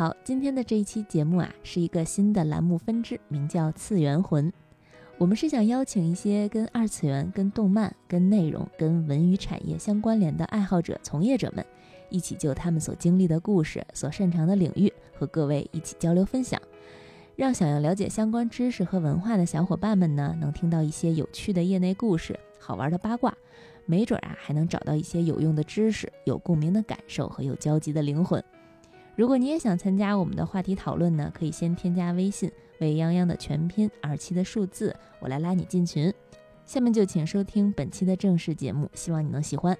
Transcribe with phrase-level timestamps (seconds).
[0.00, 4.50] 好，今天的这一期节目啊，是一个新的栏目分支，名叫“次元魂”。
[5.20, 11.62] 我们是想邀请一些跟二次元、跟动漫、跟内容、跟文娱产业相关联的爱好者、从业者们，
[12.08, 16.58] 一起就他们所经历的故事、所擅长的领域，和各位一起交流分享，
[17.36, 23.36] 让想要了解相关知识和文化的小伙伴们呢，能听到一些有趣的业内故事、好玩的八卦，
[23.84, 28.42] 没准啊，还能找到一些有用的知识、有共鸣的感受和有交集的灵魂。
[29.16, 32.50] 如果你也想参加我们的话题讨论呢，可以先添加微信
[32.80, 36.12] “未央央”的全拼二七的数字，我来拉你进群。
[36.64, 39.76] 下面就请收听本期的正式节目，希望你能喜欢。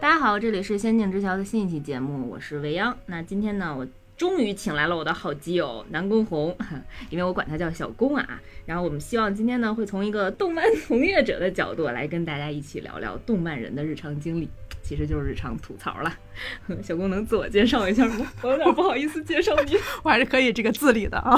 [0.00, 2.96] 大家好，这里是《仙境之桥》的新一期节目，我是未央。
[3.06, 3.86] 那今天呢，我。
[4.16, 6.56] 终于请来了我的好基友南宫红，
[7.10, 8.40] 因为我管他叫小宫啊。
[8.64, 14.48] 然后我们希望今天呢，会从一个动漫从业者的角度来跟大家一起聊聊动漫人的日常经历，
[14.82, 16.14] 其实就是日常吐槽了。
[16.82, 18.26] 小宫能自我介绍一下吗？
[18.42, 21.36] 我有点不好意思介绍你， 我还是可以这个自理的啊。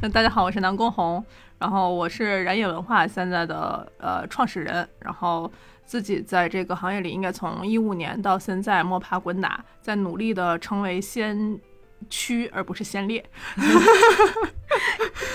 [0.00, 1.24] 那大家好，我是南宫红，
[1.58, 5.48] 然后我是燃野文化现在的呃创始人，然后
[5.84, 11.60] 自己在这个行业里应该从一五年到现在摸爬滚打，在努力的成为先。
[12.08, 13.24] 区而不是先烈，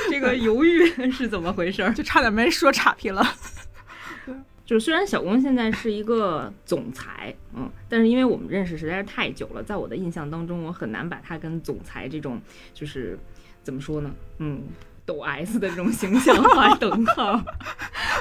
[0.09, 1.87] 这个犹豫 是怎么回事？
[1.93, 3.23] 就差点没说岔劈了。
[4.65, 12.41] 就虽然小宫现在是一个总裁，嗯，但是因为我们认识实在是太久了，在我的印象当中，我很难把他跟总裁这种
[12.73, 13.19] 就是
[13.61, 14.11] 怎么说呢？
[14.39, 14.63] 嗯。
[15.05, 17.39] 抖 S 的这种形象画等号，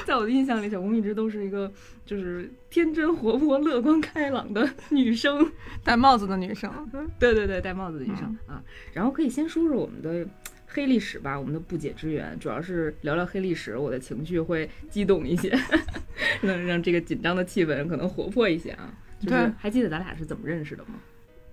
[0.05, 1.71] 在我的印象里，小宫一直都是一个
[2.05, 5.51] 就是天真活泼、乐观开朗的女生，
[5.83, 6.71] 戴帽子的女生。
[7.19, 8.61] 对对对，戴帽子的女生啊。
[8.93, 10.27] 然后可以先说说我们的
[10.67, 15.57] 黑历史吧，我们的不解之缘，主要是聊聊黑历史，我的情绪会激动一些，
[16.41, 18.93] 能让这个紧张的气氛可能活泼一些啊。
[19.19, 20.95] 就是还记得咱俩是怎么认识的吗？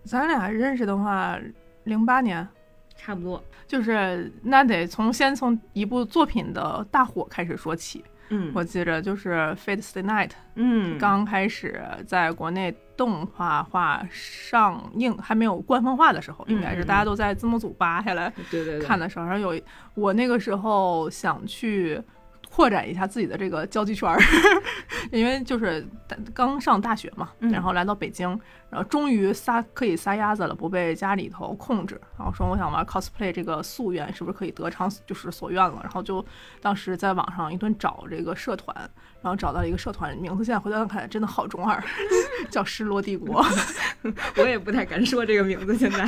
[0.05, 1.39] 咱俩认识的话，
[1.85, 2.47] 零八年。
[2.97, 8.05] 差不多，就是那得从先从一部作品的大火开始说起。
[8.29, 10.29] 嗯，我记着就是《Fate Stay Night》。
[10.55, 18.33] 嗯，刚开始在国内动画化上映还没有官方化的时候，应该是大家都在字幕组扒下来
[18.83, 19.63] 看的时候，然后有
[19.95, 22.01] 我那个时候想去。
[22.55, 24.21] 扩展一下自己的这个交际圈儿，
[25.11, 25.87] 因为就是
[26.35, 28.29] 刚上大学嘛，然后来到北京，
[28.69, 31.99] 然后终于撒可以撒丫子了，不被家里头控制。
[32.19, 35.81] 然后说我想玩 cosplay 这个夙愿是不是可以得偿就是所愿了？
[35.83, 36.23] 然后就
[36.61, 38.77] 当时在网上一顿找这个社团，
[39.23, 41.83] 然后找到一个社团名字，现在回头看真的好中二，
[42.51, 43.43] 叫失落帝国。
[44.37, 46.05] 我也不太敢说这个名字，现在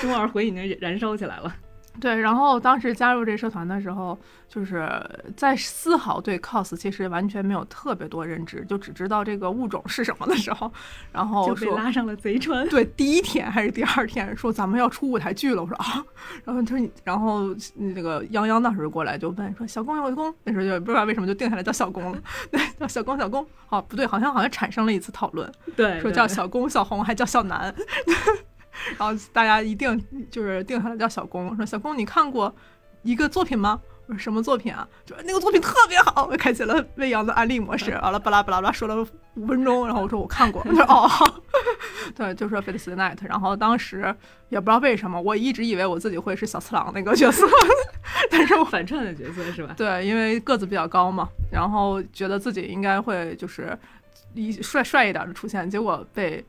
[0.00, 1.54] 中二魂已经燃烧起来了。
[1.98, 4.16] 对，然后当时加入这社团的时候，
[4.48, 4.88] 就是
[5.36, 10.72] 在丝毫对 cos 其实完全没有特别多认知，就只知道这个物种是什么的时候，
[11.12, 12.66] 然后就被拉上了贼船。
[12.68, 16.02] 对，第一天还是第二天说咱们要出舞台剧了，我说啊，
[16.44, 22.18] 然后他说，然后那个泱泱那时候过来就问说小公小公，那时候就不知道为什么就定下来叫小公了，
[22.50, 23.46] 对，叫小公小公。
[23.66, 27.74] 好，不对，好像好像产生了一次讨论，对，说叫小公小红还叫小南。
[28.98, 32.54] 然后大家一定就是定下来叫小公，说小公你看过
[33.02, 33.80] 一个作品吗？
[34.06, 34.86] 我说什么作品啊？
[35.06, 41.08] 就那个作品特别好，我开启了未央的安利模式，完了巴拉巴拉巴拉说了五分钟，然后我说我看过，他说哦，
[42.16, 44.12] 对，就说《Fate Night》，然后当时
[44.48, 47.46] 也不知道为什么，我一直以为我自己会是小次郎那个角色，
[48.28, 49.74] 但是我反串的角色是吧？
[49.76, 53.78] 对，因为个子比较高嘛，然后觉得自己应该会就是
[54.34, 56.44] 一帅帅一点的出现，结果被。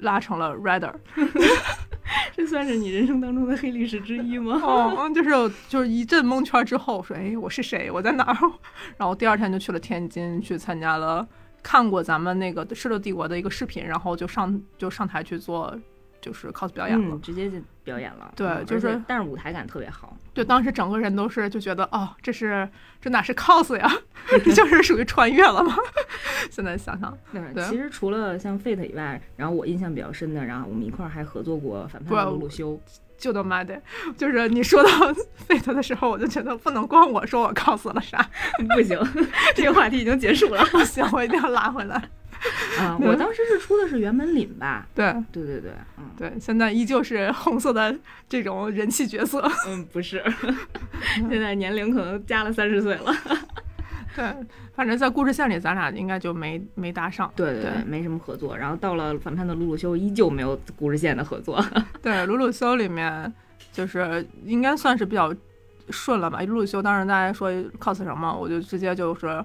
[0.00, 0.92] 拉成了 Rider，
[2.36, 4.60] 这算是你人生当中的黑历史之一吗？
[4.62, 5.30] 哦，就是
[5.68, 7.90] 就是一阵蒙圈之后，说哎，我是谁？
[7.90, 8.36] 我在哪儿？
[8.96, 11.26] 然后第二天就去了天津，去参加了
[11.62, 15.78] 看过咱们那个《失落帝国》的一个视频，然后就上就上台去做。
[16.22, 18.30] 就是 cos 表演了，直接就表演了。
[18.36, 20.14] 对，就是但是舞台感特别好。
[20.40, 22.66] 就当时整个人都是就觉得，哦，这是
[22.98, 23.92] 这哪是 cos 呀？
[24.56, 25.76] 就是属于穿越了吗？
[26.50, 27.62] 现在想想，对。
[27.64, 32.80] 其实除了像 Fate 以外，然后我印象比较深的，然后我们一块儿还合作过反派鲁鲁修。
[33.18, 33.78] 就他妈的，
[34.16, 34.88] 就是你说到
[35.46, 38.26] Fate 的时候，我就觉得不能光我说我 cos 了啥，
[38.74, 38.98] 不行，
[39.54, 40.64] 这个话题已经结束了。
[40.72, 42.02] 不行，我一定要拉回来。
[42.80, 44.86] 啊，我当时是出的是原本领吧？
[44.94, 47.94] 对，对对对，嗯，对，现在依旧是红色的
[48.28, 49.46] 这种人气角色。
[49.68, 50.22] 嗯，不是，
[51.28, 53.14] 现在年龄可能加了三十岁了。
[54.16, 54.24] 对，
[54.74, 57.30] 反正在故事线里，咱俩应该就没没搭上。
[57.36, 58.56] 对对对，没什么合作。
[58.56, 61.62] 然后到了反派的鲁鲁修，依旧没有故事线的合作。
[62.00, 63.32] 对，鲁鲁修里面
[63.70, 65.32] 就是应该算是比较
[65.90, 66.40] 顺了吧。
[66.40, 69.44] 鲁鲁修当时大家说 cos 什么，我就直接就是。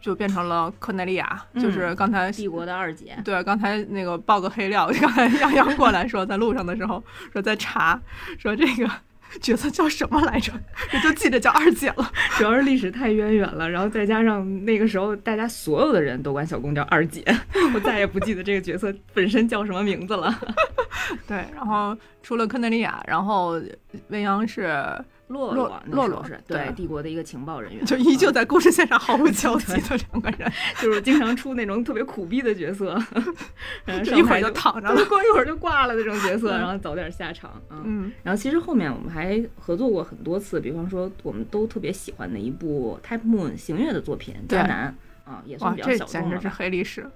[0.00, 3.16] 就变成了科内利亚，就是刚才帝国的二姐。
[3.24, 7.02] 对，刚才那个爆个黑料， 刚才杨洋过来说，在路上的时候
[7.32, 8.00] 说在查，
[8.38, 8.90] 说这个。
[9.40, 10.52] 角色叫什么来着？
[10.92, 12.12] 我就记得叫二姐了。
[12.36, 17.24] 主要是历史太渊源了，然后再加上那个时候大家所有的人都管小公叫二姐，
[17.72, 20.36] 我再也不记得这个角色本身叫什么名字了。
[21.28, 23.62] 对，然后除了科内利亚，然后
[24.08, 24.76] 未央是。
[25.30, 33.00] 洛洛洛洛是对帝国的一个情报人员，就依旧在故事线上毫无交集的两个人， 就是经常出那种特别苦逼的角色，
[34.16, 44.94] 一会儿就躺着了， 过一会儿就挂了那种角色，然后早点下场嗯，然后其实后面我们还合作过很多次，比方说我们都特别喜欢的一部 Type Moon 行月的作品《迦南》
[45.30, 46.06] 啊，也算比较小众了。
[46.06, 47.08] 这简直是黑历史。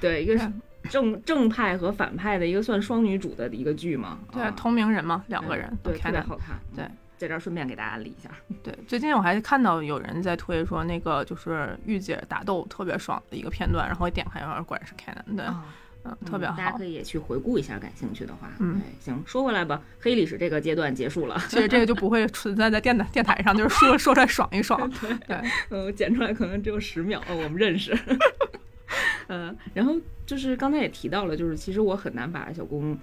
[0.00, 0.50] 对，一个是。
[0.90, 4.18] 正正派和反派的一个算双女主的一个剧嘛？
[4.32, 6.58] 对，同名人嘛，两个人，对，特别好看。
[6.74, 6.84] 对，
[7.16, 8.30] 在这儿顺便给大家理一下。
[8.62, 15.54] 对，最近我还看到有人在推说那个就是御姐打斗特别爽的一个片段，然后一点开，果然是 Canon 的，
[16.04, 16.56] 嗯，特别好。
[16.56, 18.50] 大家可以也去回顾一下，感兴趣的话。
[18.58, 21.40] 嗯，行，说回来吧，黑历史这个阶段结束了。
[21.48, 24.90] 其实这个就不会存在在电台电台上，就是说 说出来爽一爽。
[25.00, 27.96] 对对，嗯，剪出来可能只有十秒，我们认识。
[29.28, 29.94] 嗯，然后
[30.32, 32.96] 就是刚才也提到了，就是其实我很难把小公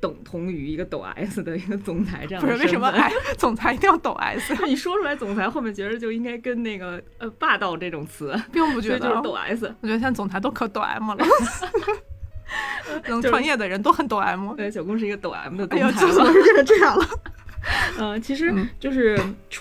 [0.00, 2.42] 等同于一个抖 S 的一个总裁这样。
[2.42, 4.56] 不是为什么哎，总裁一定要抖 S？
[4.64, 9.66] 你说出来总裁后面觉得就应该跟那个呃霸道这种词， 并不觉得 就是抖 S。
[9.82, 11.24] 我觉得现在总裁都可抖 M 了，
[13.08, 14.54] 能创业的人都很抖 M。
[14.54, 17.06] 对，小宫是一个抖 M 的总裁了，怎么变成这样了？
[17.98, 19.18] 嗯， 其实就是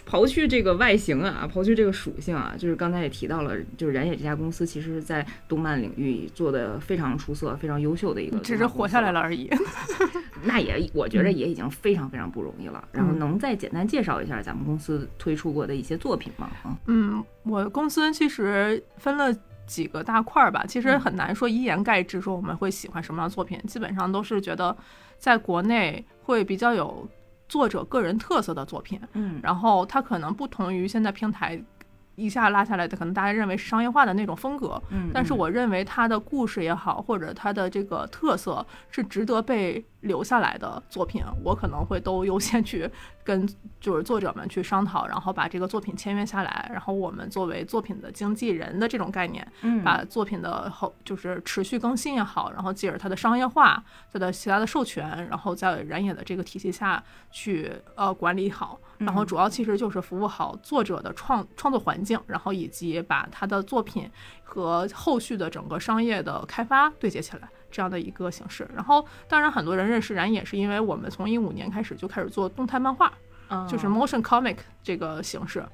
[0.09, 9.50] 刨去这个外形啊，刨去这个属性啊，就是刚才也提到了，就是燃野这家公司，其实是在动漫领域做的非常出色、非常优秀的一个，只是活下来了而已。
[10.44, 12.83] 那也，我觉得也已经非常非常不容易了。
[12.92, 16.50] 然后能再简单介绍一下咱们公司推出过的一些作品吗？
[16.88, 19.31] 嗯，我公司其实分了
[19.68, 24.75] 几个大块儿吧，其实很难说一言盖之，说我们会喜欢什么样的作品，基本上都是觉得
[25.19, 27.07] 在国内会比较有。
[27.51, 31.62] 作者个人特色的作品，嗯，然后它可能不同于现在平台。
[32.16, 42.90] 一下拉下来的，可能大家认为是商业化的那种风格，嗯，但是我认为它的故事也好，或者它的这个特色是值得被留下来的作品，我可能会都优先去
[43.24, 43.48] 跟
[43.80, 58.80] 就是作者们去商讨，然后把这个作品签约下来，然后我们作为作品的经纪人的这种概念，嗯，把作品的后就是持续更新也好，然后继而它的商业化，它的其他的授权，然后在燃野的这个体系下去呃管理好。
[59.01, 64.09] 然后主要其实就是服务好作者的创创作环境，然后以及把他的作品
[64.44, 68.69] 和后续的整个商业的开发对接起来这样的一个形式。
[68.75, 73.12] 然后当然很多人认识燃也是因为我们从一五年开始就开始做动态漫画，
[73.68, 75.65] 就是 motion comic 这个形式，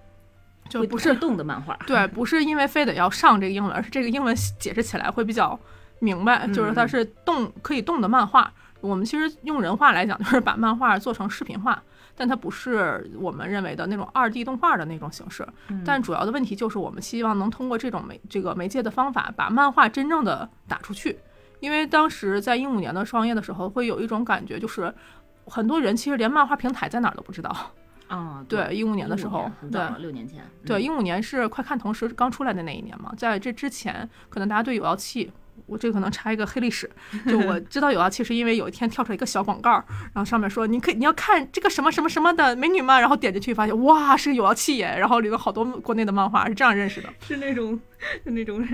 [0.69, 1.77] 就不是动的漫画。
[1.85, 5.59] 对，不是因为非得要上这个英文，而是这个英文解释起来会比较
[6.00, 8.51] 明白，就是它是动可以动的漫画。
[8.80, 11.81] 我们其实用人话来讲，就是把漫画做成视频化。
[12.19, 15.48] 但它不是我们认为的那种二 D 动画的那种形式，
[15.86, 21.19] 但主要的问题就是我们希望能通过这种媒这个媒介的方法，把漫画真正的打出去。
[21.60, 24.94] 因为当时在一五年的创业的时候，会有一种感觉，就是
[25.46, 27.56] 很多人其实连漫画平台在哪儿都不知道。
[28.07, 35.31] 啊，对，一五年的时候，对，六年前，对，一五年是快看同时刚出来的那一年嘛，在这之前，可能大家对有妖气。
[35.68, 36.90] 我这可能插一个黑历史，
[37.28, 39.71] 就我知道有啊，其实因为有一天跳出来一个小广告，
[40.14, 43.00] 然后上面说你可以你要看这个什么什么什么的美女吗？
[43.00, 47.80] 然后点进去发现哇是有妖气耶，然后里面好多国内的漫画是这样认识的，是那种
[48.26, 48.66] 就那种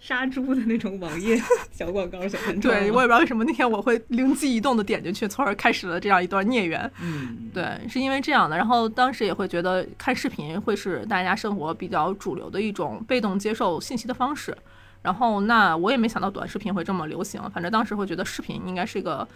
[0.00, 2.72] 杀猪的那种网页小广告小 文章。
[2.72, 6.90] 对我也不知道为什么那天我会灵机一动的点进去，从而开始了这样一段孽缘。
[7.02, 14.56] 嗯，对，是因为这样的，然后当时也会觉得看视频会是大家生活比较主流的一种被动接受信息的方式。
[15.02, 17.40] 然后，那我也没想到短视频会这么流行。
[17.50, 19.26] 反正当时会觉得视频应该是一个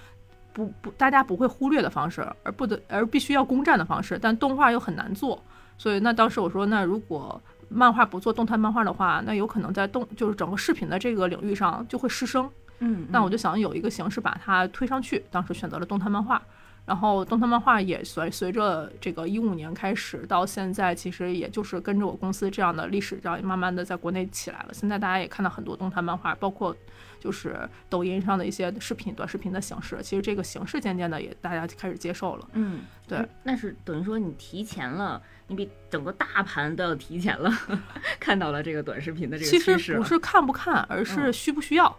[0.52, 4.18] 不不大家不会忽略的方式，而不得而必须要攻占的方式。
[4.20, 5.42] 但动画又很难做，
[5.78, 12.48] 所以那当时我说，那如果漫画不做动态漫画的话，那有可能在动就是整个视频的这个领域上就会失声。
[12.80, 15.24] 嗯，那我就想有一个形式把它推上去。
[15.30, 16.42] 当时选择了动态漫画。
[16.86, 24.68] 然后动态漫画也随随着这个一五年开始到现在，其实也就是跟着我公司这样的历史，这样慢慢的在国内起来了。
[24.72, 26.76] 现在大家也看到很多动态漫画，包括
[27.18, 29.98] 就是抖音上的一些视频、短视频的形式。
[30.02, 32.46] 其实这个形式渐渐的也大家开始接受了。
[32.52, 33.26] 嗯，对。
[33.44, 37.50] 那是等于说你提前了，你比整个大盘都要提前了，
[38.20, 39.76] 看到了这个短视频的这个趋势。
[39.76, 41.96] 其实不是看不看，而是需不需要。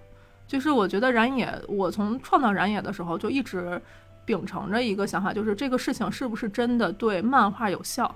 [0.48, 3.82] 就是我觉得燃野，我从创造燃野的时候就一直。
[4.26, 8.14] 秉承着一个想法，就是这个事情是不是真的对漫画有效？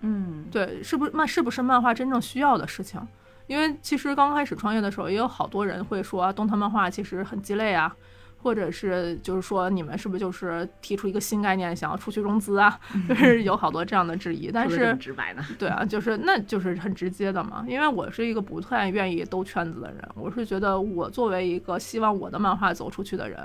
[0.00, 3.00] 嗯，对，是不是漫是不是漫画真正需要的事情？
[3.46, 7.94] 因为其实刚开始创业的时候，也有好多人会说动态漫画其实很鸡肋啊。
[8.42, 12.80] 或者是就是说，你们是不是就是提出一个新概念，想要出去融资啊？
[13.06, 14.50] 就是有好多这样的质疑。
[14.50, 17.62] 但是直白的，对啊，就是那就是很直接的嘛。
[17.68, 23.38] 因为我是一个不太愿意兜圈子的人，我是觉得我作为一个希望我的漫画走出去的人，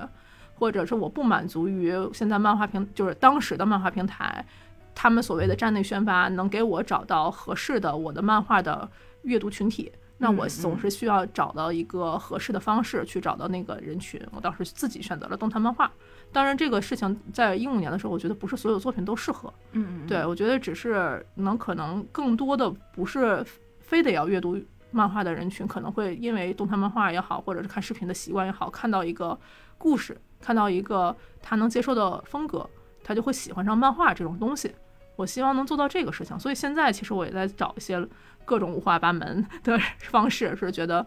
[0.55, 4.45] 或者是我不满足于现在漫画平就是当时的漫画平台，
[4.95, 8.89] 他们所谓的站内宣发能给我找到合适的我的漫画的
[9.23, 9.91] 阅读群体。
[10.17, 14.17] 那我总是需要找到一个合适的方式去找到那个人群。
[14.31, 15.91] 我当时自己选择了动态漫画。
[16.31, 19.53] 当然，这个事情在一五年的时候，我觉得不是所有作品都适合。
[19.73, 23.45] 嗯，对，我觉得只是能可能更多的不是
[23.81, 24.57] 非得要阅读
[24.89, 29.37] 漫画的人群，可能会因为动态漫画也好，或者是看视频的习惯也好，看到一个
[29.77, 32.69] 故事，看到一个他能接受的风格，
[33.03, 34.73] 他就会喜欢上漫画这种东西。
[35.15, 38.07] 我希望能做到这个事情，所以现在其实我也在找一些。
[38.47, 41.03] 各种五花八门的方式，是觉得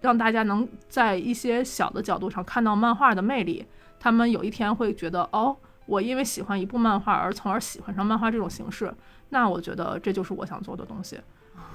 [0.00, 3.66] 让大家能在一些小的角度上看到漫画的魅力。
[3.98, 8.94] 他们有一天会觉得，哦，我因为喜欢一部漫画而从而喜欢上漫画这种形式。
[9.30, 11.18] 那我觉得这就是我想做的东西。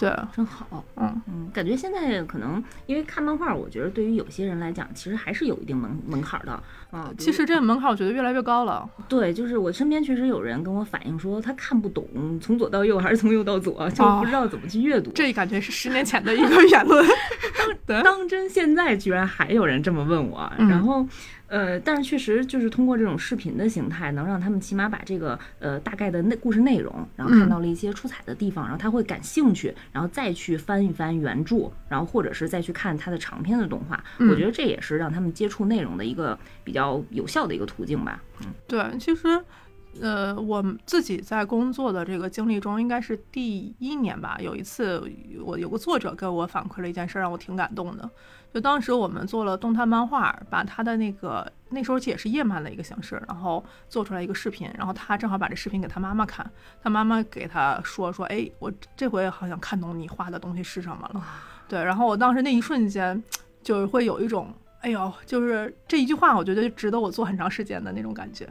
[0.02, 6.52] 对，真好，嗯嗯，感觉现在可能因为看漫画，我觉得对于有些人来讲，其实还是有一定门门槛的，
[6.90, 8.90] 啊，其实这个门槛我觉得越来越高了。
[9.08, 12.04] 对，就是我身边确实有人跟我反映说，他看不懂
[12.42, 15.12] 从左到右还是从右到左，就不知道怎么去阅读。
[15.12, 17.06] 这感觉是十年前的一个言论，
[17.86, 21.08] 当当真现在居然还有人这么问我，然后。
[21.52, 34.02] 呃，但是确实就是通过这种视频的形态，能让他们起码把这个呃大概的内故事内容，然后看到了一些出彩的地方，然后他会感兴趣，然后再去翻一翻原著，然后或者是再去看他的长篇的动画。
[34.20, 38.24] 我觉得这也是让他们接触内容的一个比较有效的一个途径吧。
[38.40, 39.44] 嗯，对，其实
[40.00, 45.04] 呃，我自己在工作的这个经历中，应该是第一年吧，有一次
[45.44, 48.10] 我有个作者给我反馈了一件事，让我挺感动的。
[48.54, 56.46] 就当时我们做了动态漫画，把他的那个那时候也是夜漫的一个形式，然后做出来一个视频，然后他正好把这视频给他妈妈看，
[56.84, 61.24] 他妈妈给他说说，哎，我这回好像看懂你画的东西是什么了。
[61.70, 63.24] 对，然后我当时那一瞬间，
[63.64, 68.46] 就是会有一种，哎呦，就是这一句话，我觉得值得我做很长时间的那种感觉。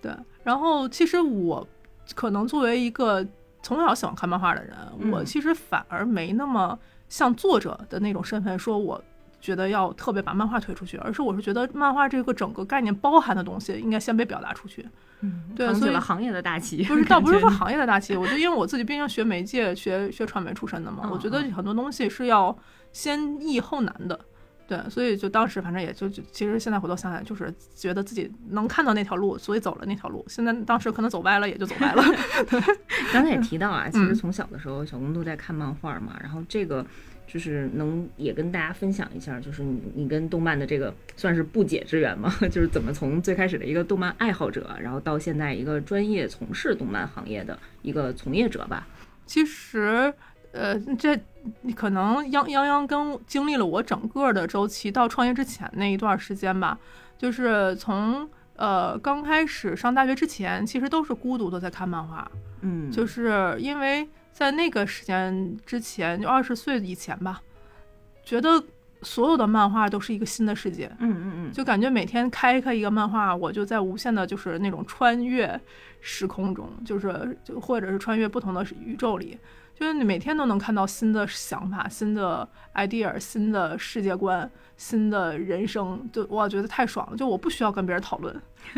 [0.00, 0.10] 对，
[0.42, 1.66] 然后其实我
[2.14, 3.22] 可能作为一个
[3.62, 4.74] 从小喜欢看漫画的人，
[5.12, 6.78] 我其实反而没那么
[7.10, 9.04] 像作者的那种身份，说我。
[9.44, 14.88] 觉得要特别把漫画推出去，而是我是觉得漫画这个整个概念包含的东西应该先被表达出去。
[15.20, 22.56] 嗯，对，所以行业的大旗不是倒不是说行业的大旗，我就因为我自己毕竟学媒介、学学传媒出身的嘛，我觉得很多东西是要
[22.90, 24.18] 先易后难的。
[24.66, 30.24] 对，所以就当时反正也就就其实现在回头想想，就是觉得自己能看到那条路，所以走了那条路。
[30.26, 32.02] 现在当时可能走歪了，也就走歪了。
[32.48, 32.58] 对
[33.12, 36.86] 刚才也提到啊，其实从小的时候，小公都在看漫画嘛，然后这个。
[37.34, 42.32] 就是能也跟大家分享一下，就是你你跟动漫的这个算是不解之缘吗？
[42.48, 48.86] 就是怎么从最开始的一个动漫爱好者，然后到现在一个专业从事动漫行业的一个从业者吧。
[49.26, 50.14] 其实，
[50.52, 51.18] 呃，这
[51.74, 56.78] 可能泱泱泱跟经历了我整个的周期，到创业之前那一段时间吧，
[57.18, 64.08] 就是从呃刚开始上大学之前，其实都是孤独的在看漫画，嗯，就是因为。
[64.34, 67.40] 在那个时间之前，就二十岁以前吧，
[68.24, 68.62] 觉得
[69.00, 70.90] 所有的漫画都是一个新的世界。
[70.98, 75.58] 嗯嗯嗯，就感觉每天开开一个漫画，我就在无限的，就是那种穿越
[76.06, 79.38] 时空中，就是就或者是穿越不同的宇宙里。
[79.74, 87.16] 就是你每天都能看到新的想法、新的 idea、新的世界观、新的人生，就我觉得太爽了。
[87.16, 88.40] 就我不需要跟别人讨论，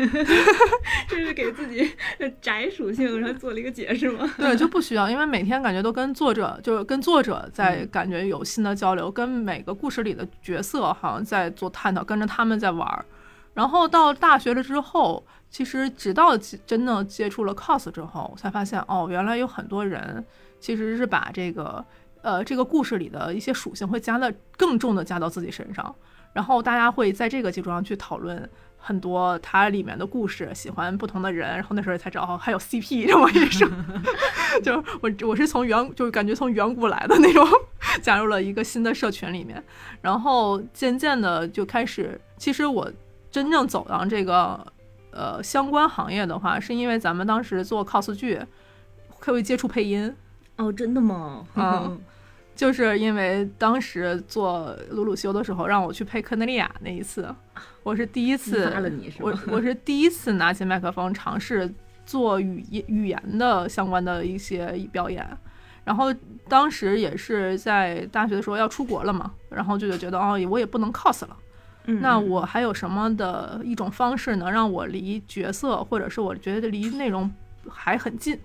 [1.07, 1.87] 这是给自己
[2.41, 4.27] 宅属性，然后做了一个解释吗？
[4.39, 13.05] 对，就不需要，因为每天感觉都跟作者，就是跟作者在感觉有新的交流，跟每个故事里的角色好像在做探讨，跟着他们在玩儿。
[13.53, 20.25] 然后到大学了之后，其实直到真的接触了 cos 之后，我才发现哦，原来有很多人。
[20.59, 21.85] 其实是把这个，
[22.23, 25.95] 呃，这个故事里的一些属性会加的更重的加到自己身上，
[26.33, 33.69] 然后大家会在这个基础上去讨论很多它里面的故事，喜欢不同的人，然后那时候才知道还有 CP 这么一说，
[34.63, 37.47] 就我我是从远就是感觉从远古来的那种，
[38.01, 39.63] 加入了一个新的社群里面，
[40.01, 42.91] 然后渐渐的就开始，其实我
[43.29, 44.65] 真正走到这个
[45.17, 48.39] 呃相关行业的话，是因为咱们当时做 cos 剧，
[49.09, 50.15] 会接触配音。
[50.57, 51.45] 哦，真的吗？
[51.55, 51.99] 嗯，
[52.55, 57.27] 就是因为当时做鲁鲁修的时候，让我去配科内利亚那一次，
[57.83, 58.71] 我是第一次，
[59.19, 61.71] 我我是第一次拿起麦克风尝试
[62.05, 65.27] 做语言语言的相关的一些表演。
[65.83, 66.13] 然后
[66.49, 71.37] 当时也是在大学的时候要出国了嘛，然后就觉得哦，我也不能 cos 了，
[71.87, 77.31] 那我还有什么的一种方式能让我离角色或者是我觉得离内容
[77.67, 78.39] 还很近，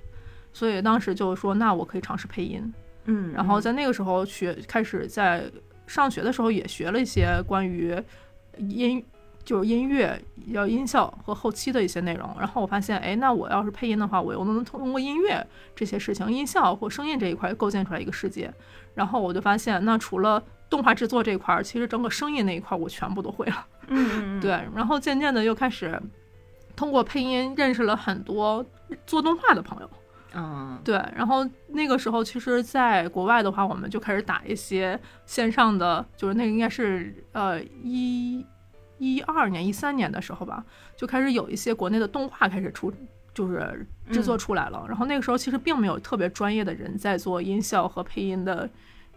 [0.52, 2.72] 所以当时就说那我可以尝试配音，
[3.04, 5.44] 嗯，然后在那个时候学开始在
[5.86, 7.94] 上学的时候也学了一些关于
[8.56, 9.04] 音。
[9.44, 15.44] 就是音乐要音效和后期的一些内容，然后我发现，哎，那我要是配音的话，我又能通过音乐
[15.74, 18.54] 这些事情、音效或声音这一块构建出来一个世界。
[18.94, 20.40] 然后我就发现，那除了
[20.72, 23.66] 动画制作这一块，其实整个声音那一块儿我全部都会了。
[23.88, 24.50] 嗯 对。
[24.74, 26.00] 然后渐渐的又开始
[26.74, 28.64] 通过配音认识了很多
[29.06, 29.90] 做动画的朋友。
[30.34, 30.80] 嗯。
[30.82, 30.94] 对。
[31.14, 38.44] 然后那个时候，其实在国外的话，我们就开始打一些线上的，就是那个应该是呃一。
[38.98, 40.64] 一二年、一三年的时候吧，
[40.96, 42.92] 就开始有一些国内的动画开始出，
[43.34, 44.84] 就是制作出来了。
[44.86, 48.70] 然后那个时候其实并没有特别专业的人在做音效和配音的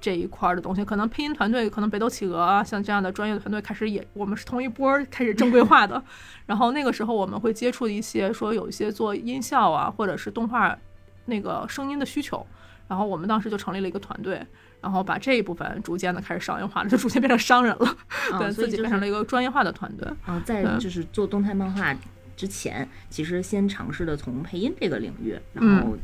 [0.05, 5.99] 这一块的东西，可能配音团队，可能北斗企鹅啊，像这样的专业的团队开始也，我们是同一波开始正规化的。
[6.45, 10.77] 然后那个时候我们会接触一些说有一些做音效啊，或者是动画
[11.25, 12.45] 那个声音的需求，
[12.87, 14.45] 然后我们当时就成立了一个团队。
[14.79, 17.97] 然后把这一部分逐渐的开始商业化了，就逐渐变成商人了，
[18.37, 20.07] 对自己变成了一个专业化的团队。
[20.23, 21.91] 啊，在就是做动态漫画
[22.37, 25.97] 之前，其实先尝试的从配音这个领域，然后。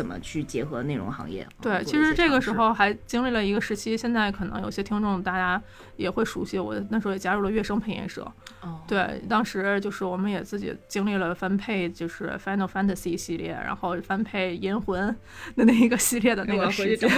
[0.00, 1.46] 怎么去结合内容行业？
[1.60, 3.94] 对，其实这个时候还经历了一个时期。
[3.94, 5.62] 现在可能有些听众大家
[5.98, 8.22] 也会熟悉，我那时候也加入了乐声配音社。
[8.62, 15.14] 哦，对，当时就是我们也自己经历了翻配，就是 Final Fantasy 系列，然后翻配银魂
[15.54, 17.10] 的那一个系列的那个时间。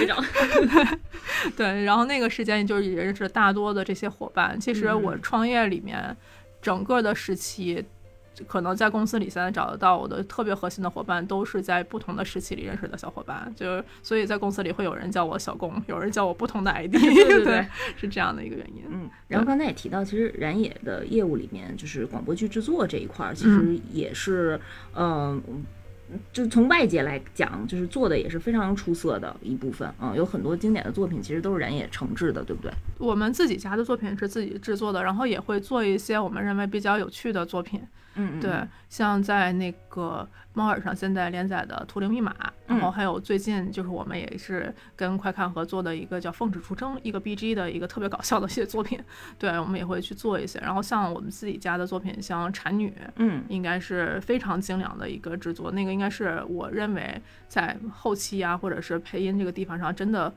[1.55, 4.59] 对，然后那个时间就是也认识了大多的这些伙伴。
[4.59, 6.13] 其实我创业里面
[6.61, 7.85] 整个的时期。
[8.47, 18.83] 可能在公司里现在找得到我的特别核心的伙伴，都是在不同的时期里认识的小伙伴，就是所以在公司里会有人叫我小工，有人叫我不同的 ID，对对，对 是这样的一个原因。
[18.89, 24.59] 嗯，然后刚才也提到，其实燃野的业务里面，就是广播剧制作这一块儿，其实也是，
[24.95, 25.41] 嗯。
[26.31, 32.71] 就从外界来讲，就是做的也是非常出色的一部分啊，有很多经典的作品，其实都是燃野承制的，对不对？
[32.99, 37.81] 我们自己家的作品是自己制作的，然后也会做一些我们认为比较有趣的作品。
[38.15, 38.51] 嗯，对，
[38.89, 42.31] 像在那个猫耳上现在连载的《图灵密码》，
[42.67, 48.99] 然后还有最近就是我们也是跟快看合作的一个叫《奉旨出征》一个 BG 的一个特别搞笑的一些作品，
[49.39, 50.59] 对我们也会去做一些。
[50.59, 60.33] 然后像我们自己家的作品，像《产女》，嗯，应该是非常精良的一个制作，那个应该是我认为在后期啊或者是配音这个地方上真的。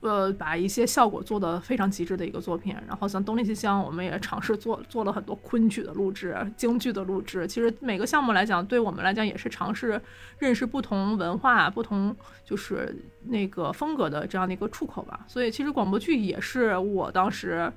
[0.00, 2.74] 呃，把一些效果做得非常极致的一个作品。
[2.88, 7.46] 然后像东丽西厢，我们也尝试做做了很多昆曲的录制、京剧的录制。
[7.46, 10.00] 其实每个项目来讲，对我们来讲也是尝试
[10.38, 15.20] 认识不同文化、不同就是那个风格的这样的一个出口吧。
[15.26, 17.70] 所以其实广播剧也是我当时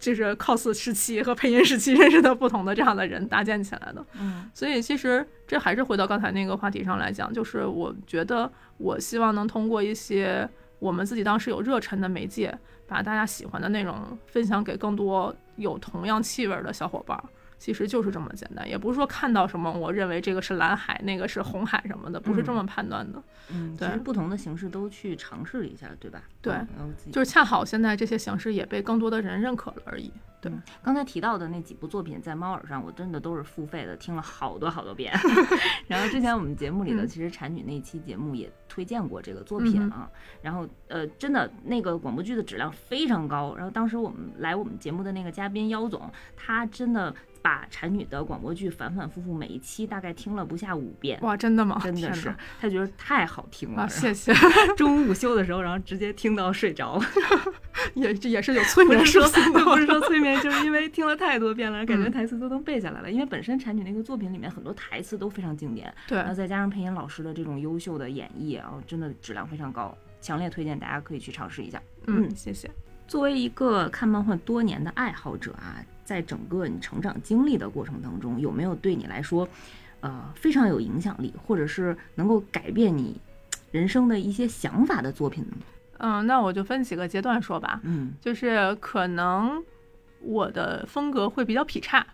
[0.00, 4.04] 就是 cos 时期和配音时期认识的不同的这样的人搭建起来的。
[4.18, 10.50] 嗯，所以其实这还是回到刚才那个话题上来讲，就是我觉得我希望能通过一些。
[10.80, 12.52] 我们自己当时有热忱的媒介，
[12.88, 17.22] 把大家喜欢的内容分享给更多有同样气味的小伙伴。
[17.58, 23.22] 其实就是这么简单，也不是说看到什么，我认为这个是蓝海，那个是红海什么的，不是这么判断的。
[23.52, 26.22] 嗯，对，不同的形式都去尝试一下，对吧？
[26.40, 26.54] 对，
[27.12, 30.10] 就是恰好现在这些形式也被更多的人认可了而已。
[30.40, 30.50] 对，
[30.82, 35.12] 刚才提到的那几部作品，在猫耳上我真的都是付费的，听了好多好多遍。
[35.86, 40.08] 然后之前我们节目里的其实产女那期节目也推荐过这个作品啊。
[40.42, 43.54] 然后呃，真的那个广播剧的质量非常高。
[43.56, 47.14] 然后当时我们来我们节目的那个嘉宾妖总，他真的。
[47.42, 51.80] 把产女的广播剧反反复复每一期大概听了不下五遍，哇，真的吗？
[51.82, 53.88] 真的是，他觉得太好听了。
[53.88, 54.30] 谢谢。
[54.76, 57.04] 中午午休的时候，然后直接听到睡着了，
[57.94, 59.26] 也也是有催眠说，
[59.64, 63.10] 不是说催眠，就是因为听了太多遍了，感觉台词都能背下来了。
[63.10, 71.80] 因为本身产品那个作品里面很多台词都非常经典，对，然后再加上配音老师的这种优秀的演绎，啊真的质量非常高，强烈推荐大家可以去尝试一下。
[72.06, 72.70] 嗯，谢谢。
[73.06, 79.48] 作为一个看漫画多年的爱好者啊，在整个你成长经历的过程当中，有没有对你来说，
[80.00, 83.20] 呃，非常有影响力，或者是能够改变你
[83.72, 85.56] 人生的一些想法的作品呢？
[85.98, 87.80] 嗯，那我就分几个阶段说吧。
[87.82, 89.62] 嗯，就是可能
[90.20, 92.06] 我的风格会比较劈叉，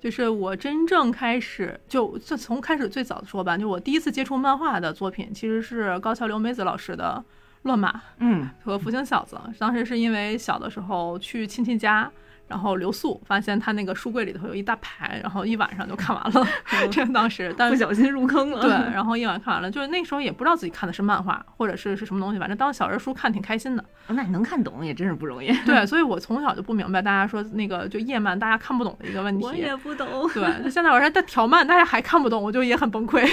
[0.00, 7.24] 就是我真正开始就就从开始最早的说吧，就我第一次接触漫画的作品，其实是高桥留美子老师的。
[7.64, 12.10] 乱马，嗯，和福星小子，当时是因为小的时候去亲戚家，
[12.50, 16.44] 然后留宿，发现他那个书柜里头有一大排，然后一晚上就看完了。
[16.90, 18.60] 这当时，但不小心入坑了。
[18.60, 23.84] 对， 然后一晚看完了，就是那时候也不知道自己看的是漫画，或者是是什么东西，反正当小人书看挺开心的。
[24.08, 25.56] 那你能看懂也真是不容易。
[25.64, 29.44] 对， 所以我从小就不明白大家说那个就夜漫大家看不懂的一个问题。
[29.44, 30.28] 我也不懂。
[30.34, 33.24] 对，现在我说他调漫大家还看不懂，我就也很崩溃。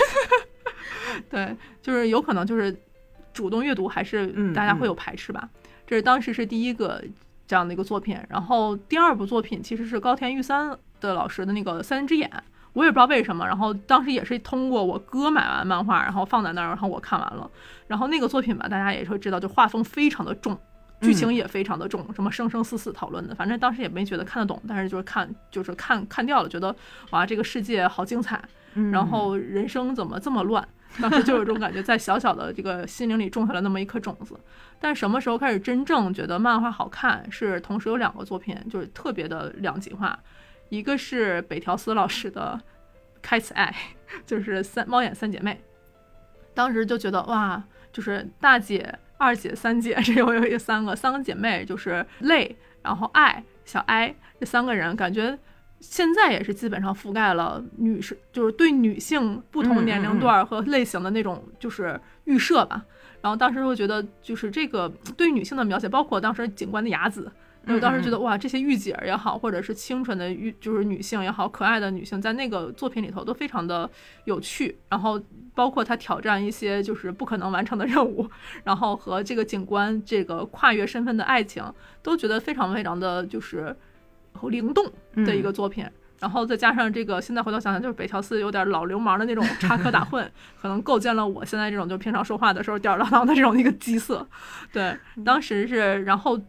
[1.27, 2.79] 对，就是有可能就是
[3.33, 5.49] 主动阅读还是大家会有排斥吧。
[5.87, 7.03] 这是当时是第一个。
[7.47, 12.29] 这样的一个作品，然后第二部作品其实是高田玉三的老师的那个《三只眼》，
[12.73, 17.49] 我也不知道为什么，然后当时也是通过我哥买完漫画，然后放在那儿，然后我看完了，
[17.87, 20.57] 然后那个作品吧，大家也会知道，就画风非常的重，
[20.99, 26.75] 剧情也非常的重，什么生生死死讨论的，反正当时也没觉得看得懂，但是就是看就是看看掉了，觉得
[27.11, 28.43] 哇这个世界好精彩，
[28.91, 30.67] 然后人生怎么这么乱。
[31.01, 34.37] 当时就有这种感觉，在小小的这个心灵里种下了那么一颗种子。
[34.79, 37.25] 但什么时候开始真正觉得漫画好看？
[37.31, 40.17] 是同时有两个作品，就是特别的两极化。
[40.69, 42.59] 一个是北条司老师的
[43.21, 43.73] 《开启爱》，
[44.25, 45.61] 就是三猫眼三姐妹。
[46.53, 55.37] 当时就觉得哇，就是大姐、二姐、三姐， 这有有一三个三个姐妹，就是泪，然后爱小哀这三个人，感觉。
[55.89, 62.83] 现在也是基本上覆盖了女士，就是对女性不同年龄段和类型的那种就是预设吧。
[63.21, 67.31] 然后当时会觉得，就是这个对女性的描写，包括当时警官的雅子，
[67.67, 73.89] 我当时觉得哇，这些御姐也好，或者是清纯的御就是女性也好，可爱的女性，在那个作品里头都非常的
[74.25, 74.77] 有趣。
[74.89, 75.19] 然后
[75.55, 78.29] 包括她挑战一些就是不可能完成的任务，
[78.65, 81.63] 然后和这个警官这个跨越身份的爱情，
[82.03, 83.73] 都觉得非常非常的就是。
[84.49, 84.85] 灵动
[85.25, 85.85] 的一个作品，
[86.19, 90.27] 然后再加上这个，现在回头想想，就是北条司有点老流氓的那种 插科打诨，
[90.61, 94.25] 可能构建了我现在这种就平常说话的时候吊儿郎当的这种一个基色。
[94.71, 96.39] 对，当时是，然后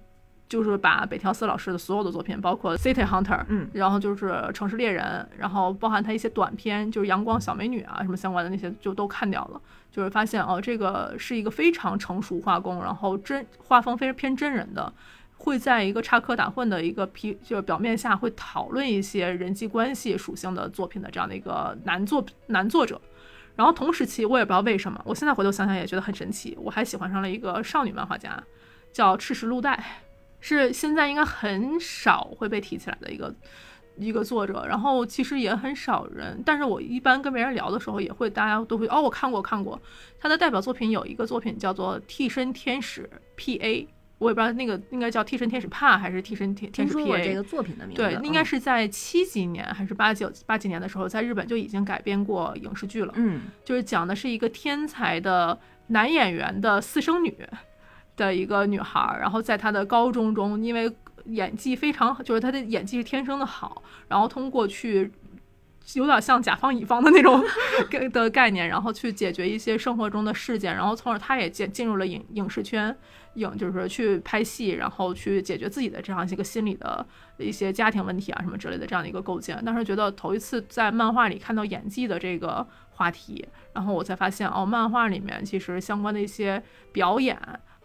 [0.48, 5.05] 就是把北条司老师的所有的作品，包括《City Hunter》，嗯，然后就是《城市猎人》，
[5.38, 9.61] 然后包含他一些短片，就是《阳光小美女》啊什么相关的那些，就都看掉了。
[9.90, 14.92] 就是发现哦，这个是一个非常成熟画工，然后真画风非常偏真人的。
[15.38, 23.01] 会在一个插科打诨的一个皮就是表面下，会讨论一些人际关系属性的作品的这样的一个男作男作者。
[23.55, 28.40] 然后同时期，我也不知道为什么，我现在回头想想也觉得很神奇，我还喜欢上了一个少女漫画家，
[28.92, 30.03] 叫赤石露代，
[30.40, 33.35] 是现在应该很少会被提起来的一个
[33.96, 34.64] 一个作者。
[34.68, 39.81] 然后其实也很少人，但是我一般跟别人聊的时候，也会大家都会哦，我看过看过
[40.20, 43.83] 他的代表作品，有一个作品叫做《替身天使 P.A.》。
[44.18, 47.24] 我也不知道那个应该叫替身天使帕还是替身天天使 P.A.
[47.24, 48.02] 这个作品的名字。
[48.02, 53.12] 对，应该是在七几年还是八九八几年的时候，在日本就已经改编过影视剧了。
[53.16, 57.37] 嗯，就是讲的是一个天才的男演员的私生女
[58.16, 60.92] 的一个女孩，然后在她的高中中，因为
[61.26, 65.11] 演技非常，就是她的演技是天生的好，然后通过去。
[65.94, 67.42] 有点像甲方乙方的那种
[68.12, 72.94] 的概念，然后去解决一些生活中的事件，然后从而他也进进入了影影视圈，
[73.35, 77.07] 影就是去拍戏，然后去解决自己的这样一个心理的
[77.38, 79.64] 一些家庭问题啊什么之类的这样的一个构建。
[79.64, 87.38] 当时觉得头一次在漫画里看到演技的这个话题，然后我才发现哦，漫画里面其实相关的一些表演。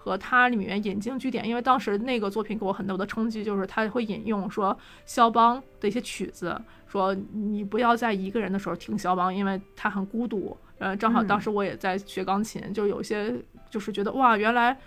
[0.04, 10.58] 和它里面引经据典，因为当时那个作品给我很多的冲击，就是他会引用说肖邦的一些曲子，说你不要在一个人的时候听肖邦，因为他很孤独。
[10.78, 13.34] 呃，正好当时我也在学钢琴，就有些
[13.70, 14.78] 就是觉得哇，原来。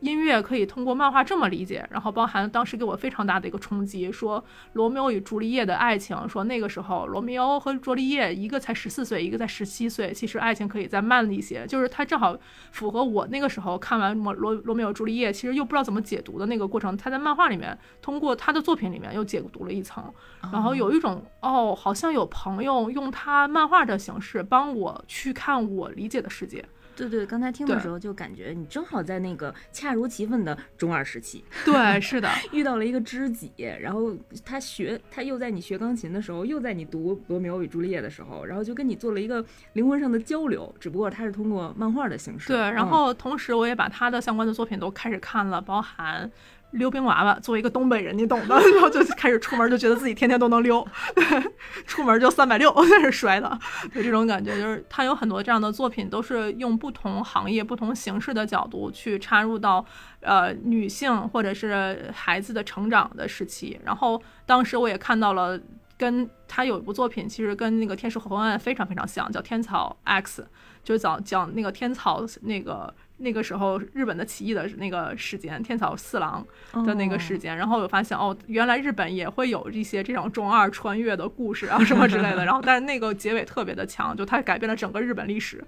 [0.00, 12.36] 音乐可以通过漫画这么理解，然后包含当时给我非常大的一个冲击，说罗密欧与朱丽叶的爱情，说那个时候罗密欧和朱丽叶一个才十四岁，一个才十七岁，其实爱情可以再慢一些，就是他正好
[12.72, 20.12] 符合我那个时候看完罗罗罗密欧朱丽叶，其实又不知道怎么解读的那个过程，他在漫画里面通过他的作品里面又解读了一层，
[20.50, 26.64] 然后有一种哦，好像有朋友用他漫画的形式帮我去看我理解的世界。
[27.08, 31.44] 对对，刚才听的时候就感觉你正好在那个恰如其分的中二时期。
[31.64, 42.48] 对，是的， 遇到了一个知己，然后他学，他又在你学钢琴的时候，又在你读《罗密欧与朱丽叶》的时候，然后就跟你做了一个灵魂上的交流，只不过他是通过漫画的形式。
[42.48, 46.30] 对，然后同时我也把他的相关的作品都开始看了，包含。
[46.72, 50.86] 溜冰娃娃，作为一个东北人，你懂的， 然后就开始出门，就觉得自己天天都能溜，
[51.86, 53.58] 出门就三百六 开始摔的，
[53.94, 54.56] 就这种感觉。
[54.56, 59.84] 就是他有很多这样的作品，都是用不同行业、不同形式的角度去插入到
[60.20, 63.80] 呃女性或者是孩子的成长的时期。
[63.84, 65.58] 然后当时我也看到了，
[65.98, 70.42] 跟他有一部作品，其实跟那个《天使和昏暗》非常非常像，叫《天草 X》，
[70.84, 72.94] 就是讲讲那个天草那个。
[73.20, 76.44] 那个时候日本的起义的那个时间，天草四郎
[76.86, 82.44] 的那个时间，然后我发现哦，原来日本也会有一些这种中二穿越的故事啊什么之类的。
[82.46, 85.62] 然后，但是那个结尾特别的强，就它改变了整个日本历史，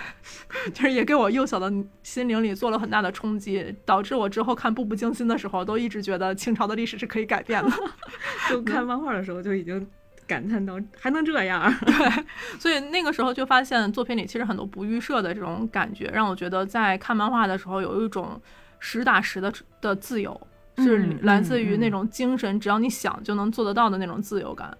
[0.72, 1.72] 就是也给我幼小的
[2.02, 7.70] 心灵里做了很大的冲击，导致我之后看《步步惊心》的时候，都一直觉得清朝的历史是可以改变的。
[8.48, 9.86] 就看漫画的时候就已经。
[10.28, 12.24] 感叹到还能这样， 对，
[12.60, 18.40] 所以那个时候就发现作品里其实很多不预设的这种感觉，让我觉得在看漫画的时候有一种
[18.78, 20.38] 实打实的的自由，
[20.76, 24.76] 是来自于那种精神，只要你想就能做得到的那种自由感。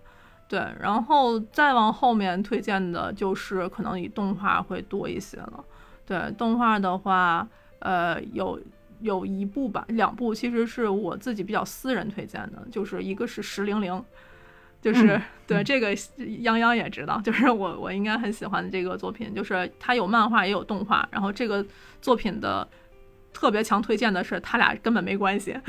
[0.47, 5.65] 对，然后再往后面推荐的就是可能以动画会多一些了。
[6.07, 7.47] 对，动画的话，
[7.81, 8.59] 呃，有
[9.01, 14.05] 有一部吧，两部其实是我自己比较私人推荐的，就是一个是十零零。
[14.81, 21.65] 就是 对这个泱泱也知道，就是我我应该很喜欢的这个作品，就是它有漫画也有动画，然后这个
[22.01, 22.67] 作品的
[23.33, 25.57] 特别强推荐的是，他俩根本没关系。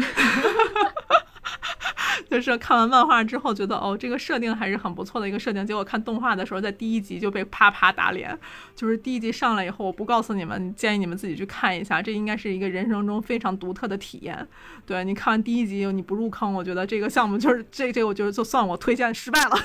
[2.29, 5.65] 就是看完漫画之后觉得哦，这个设定还是很不错的一个设定。
[5.65, 8.37] 结果看动画的时候，在第一集就被啪啪打脸。
[8.75, 12.01] 就是第一集上来以后，我不告诉你们，建议你们自己去看一下。
[12.01, 14.47] 这应该是一个人生中非常独特的体验。
[14.85, 19.55] 对你看完第一集你不入坑，我觉得这个项目就是这这，我觉得就算我推荐失败了。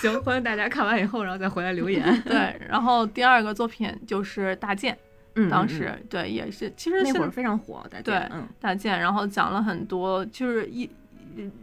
[0.00, 2.02] 行，欢迎大家看完以后，然后再回来留言。
[2.26, 4.96] 对，然后第二个作品就是大剑。
[5.50, 7.84] 当时对也是，其实那会儿非常火。
[8.02, 10.88] 对，嗯，大剑，然后讲了很多，就是一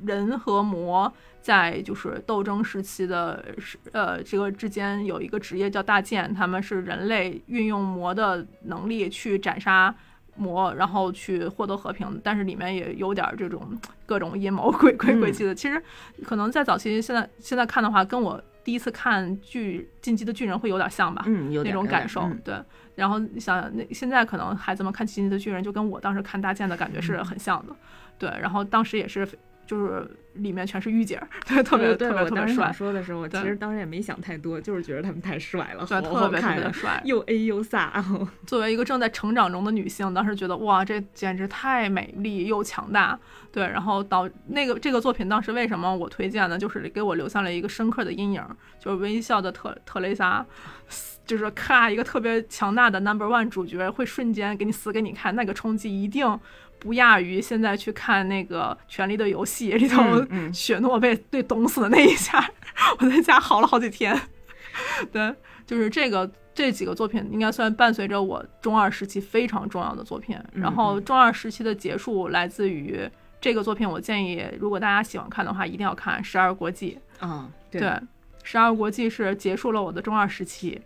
[0.06, 3.44] 人和魔在就是斗争时期的，
[3.92, 9.94] 呃，这个之间有一个职业叫大剑，他们是人类运用魔的能力去斩杀
[10.36, 12.22] 魔，然后去获得和平。
[12.24, 13.68] 但是里面也有点这种
[14.06, 15.56] 各种阴谋诡诡诡计的。
[15.56, 15.82] 其实
[16.24, 21.24] 可能在早期，现在现在看的话，跟我第一次看巨进击的巨人会有点像吧？
[21.26, 22.56] 嗯，有那种感受，对。
[22.96, 27.76] 然后你想想，那现在可能孩子们看《进击的巨人》，就跟我当时看《大剑》的感觉是很像的，
[28.18, 28.30] 对。
[28.42, 29.28] 然后当时也是。
[29.66, 32.70] 就是里面全是御姐， 对，特别特别特别帅。
[32.70, 38.28] 说的时候，我其实当时也没想太多，就是觉得他们太帅了， 对，特别特别帅， 又 A 又飒。
[38.46, 43.18] 作为一个正在成长中的女性，当时觉得哇，这简直太美丽又强大，
[43.54, 43.64] 对。
[43.64, 46.58] 然后导那个这个作品当时为什么我推荐呢？
[46.60, 48.46] 就是给我留下了一个深刻的阴影，
[48.82, 50.46] 就是微笑的特特蕾莎，
[51.26, 56.40] 就是咔一个特别强大的 Number One 主角会瞬间给你死给你看，那个冲击一定。
[56.80, 60.04] 不亚于现在去看那个《权力的游戏》里头
[60.52, 62.46] 雪诺被被捅死的那一下，
[63.00, 64.20] 我在家嚎了好几天。
[65.10, 65.34] 对，
[65.66, 70.38] 就是这个这几个作品应该算伴随着我中二时期非常重要的作品。
[70.52, 73.10] 然后中二时期的结束来自于
[73.40, 77.00] 这个作品，我建议如果大家喜欢看的话，一定要看《十二国际》。
[77.26, 77.82] 嗯，对，
[78.44, 80.82] 《十二国际》是结束了我的中二时期，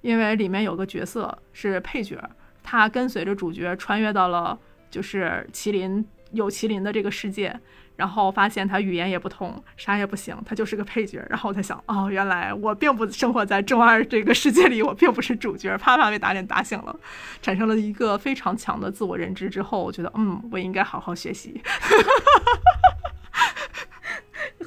[0.00, 2.18] 因为里面有个角色是配角，
[2.62, 4.58] 他跟随着主角穿越到了。
[4.90, 7.54] 就是麒麟有麒麟的这个世界，
[7.94, 11.22] 然后发现他语言也不通，啥也不行，他就是个配角。
[11.28, 15.76] 然后我在想，哦，原来我并不生活在中二这个世界里，我并不是主角。
[15.76, 16.98] 啪啪被打脸打醒了，
[17.42, 21.60] 产生了一个非常强的自我认知之后，我觉得，嗯，我应该好好学习。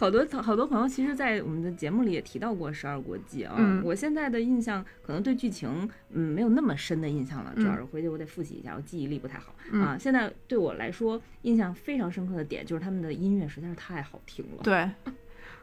[0.02, 3.54] 好多好多朋友其实，在我们的节目里也提到过《十二国记》啊。
[3.56, 3.84] 嗯。
[3.86, 7.54] 我现在的印象可能对剧情，嗯，没有那么深的印象了。
[7.56, 9.96] 主要是回去我得复习一下，我记忆力不太好啊。
[10.00, 14.64] 现在对我来说，印象非常深刻的点就是他们的音乐实在是太好听了。
[14.64, 14.74] 对，《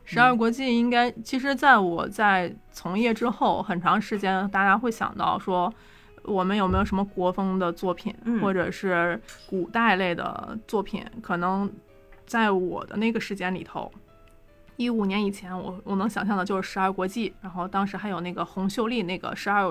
[0.05, 5.75] 十二国际》应该其实在我在从业之后很长时间，大家会想到说，
[6.23, 11.05] 我们有没有什么国风的作品，或者是古代类的作品？
[11.21, 11.69] 可能
[12.25, 13.91] 在我的那个时间里头。
[14.79, 19.69] 一五年以前，我我能想象的就是《十二国际》，然后当时还有那个洪秀丽那个十二，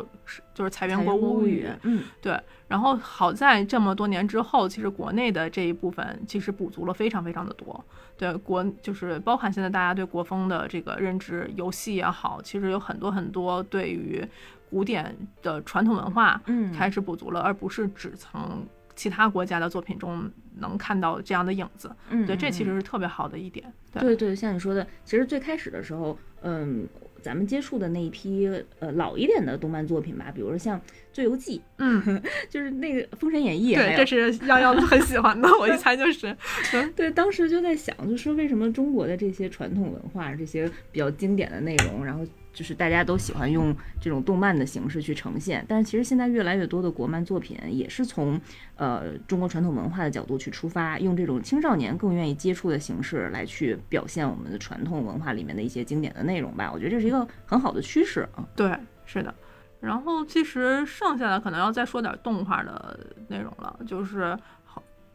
[0.53, 1.65] 就是《财源国物语》。
[1.83, 2.37] 嗯，对。
[2.67, 7.81] 然后好在这么多年之后，其实国内的这一部分其实补足了非常非常的多。
[8.17, 14.21] 对国就是包含现在大家对国风的这个认知，游戏也好，其实有很多很多对于
[14.69, 18.67] 古典的传统文化，嗯，开始补足了，而不是只从
[18.97, 20.29] 其他国家的作品中。
[20.59, 23.63] 能看到这样的影子，嗯，对，这其实是特别好的一点。
[23.93, 26.87] 对对，像你说的，其实最开始的时候，嗯，
[27.21, 30.79] 咱们接触的那一批呃老一点的动漫作品吧，比如说像
[31.13, 32.01] 《醉游记》，嗯，
[32.49, 36.35] 就是那个《封神演义》，对，这是幺幺 很喜欢的，我一猜就是。
[36.97, 42.25] 对，当时就在想，就说为什么中国的这些传统文化、这些比较经典的内容，然后。
[42.57, 48.41] 就是大家都喜欢用这种动漫的形式去呈现，但是其实现在越来越多的国漫作品也是从
[48.77, 56.71] 呃中国传统文化的角度去出发，用这种青少年更愿意接触的形式来去表现我们的传统文化里面的一些经典的内容吧。
[56.73, 58.43] 我觉得这是一个很好的趋势啊。
[58.55, 59.31] 对，是的。
[59.79, 64.35] 然后其实剩下的可能要再说点动画的内容了，就是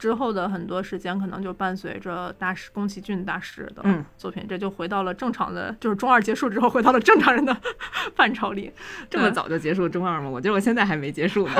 [0.02, 7.56] 之后的很多时间可能就伴随着大师宫崎骏大师的作品，这就回到了正常的，就是中二结束之后回到了正常人的
[8.16, 8.72] 范畴里。
[9.08, 10.28] 这么早就结束中二吗？
[10.28, 11.54] 我觉得我现在还没结束呢。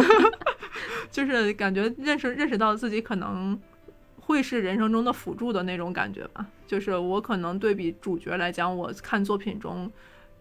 [1.08, 3.56] 就是感觉认识认识到自己可能
[4.18, 6.44] 会是人生中的辅助的那种感觉吧。
[6.66, 9.88] 就是我可能对比主角来讲，我看作品中。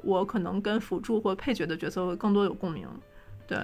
[0.04, 2.88] 我可能跟辅助或配角的角色会更多有共鸣。
[3.46, 3.56] 对，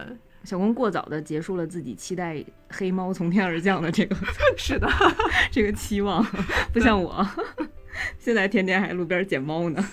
[0.47, 4.15] 小公过早的结束了自己期待黑猫从天而降的这个，
[4.55, 4.87] 是的，
[5.51, 6.25] 这个期望，
[6.71, 7.27] 不像我，
[8.17, 9.85] 现在天天还路边捡猫呢。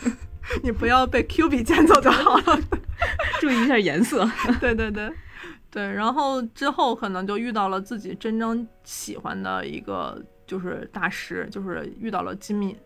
[0.62, 2.60] 你不要被 Q 币捡走就好了，
[3.40, 4.30] 注意一下颜色。
[4.60, 5.10] 对对对
[5.72, 12.76] 对，然后之后可能就遇到了自己真正喜欢的一个就是大师，就是遇到了金敏。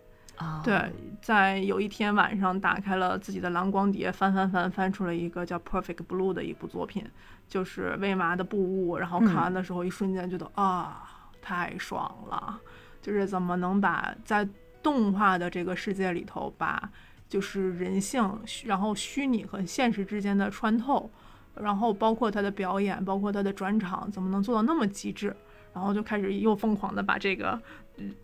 [0.62, 7.04] 对，在有一天晚上打开了自己的蓝光碟，翻翻翻翻出了一个叫《Perfect Blue》的一部作品，
[7.48, 8.98] 就是魏麻的布物。
[8.98, 12.60] 然后看完的时候，一瞬间觉得啊，太爽了！
[13.02, 14.48] 就是怎么能把在
[14.82, 16.88] 动画的这个世界里头，把
[17.28, 21.10] 就是人性，然后虚拟和现实之间的穿透，
[21.56, 25.34] 然后包括他的表演，包括他的转场，怎么能做到那么极致？
[25.74, 27.60] 然后就开始又疯狂的把这个。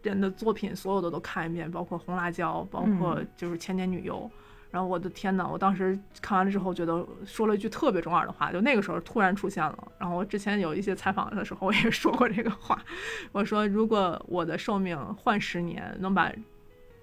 [0.03, 4.17] 人的作品所有的都看一遍，包括《红辣椒》，包括就是《千年女优》。
[4.71, 9.93] 然后我的天呐，我当时看完了之后，觉得说了一句特别中二的话，就那个时候突然出现了。
[10.01, 12.83] 然后我之前有一些采访的时候，我也说过这个话，
[13.31, 16.29] 我说如果我的寿命换十年，能把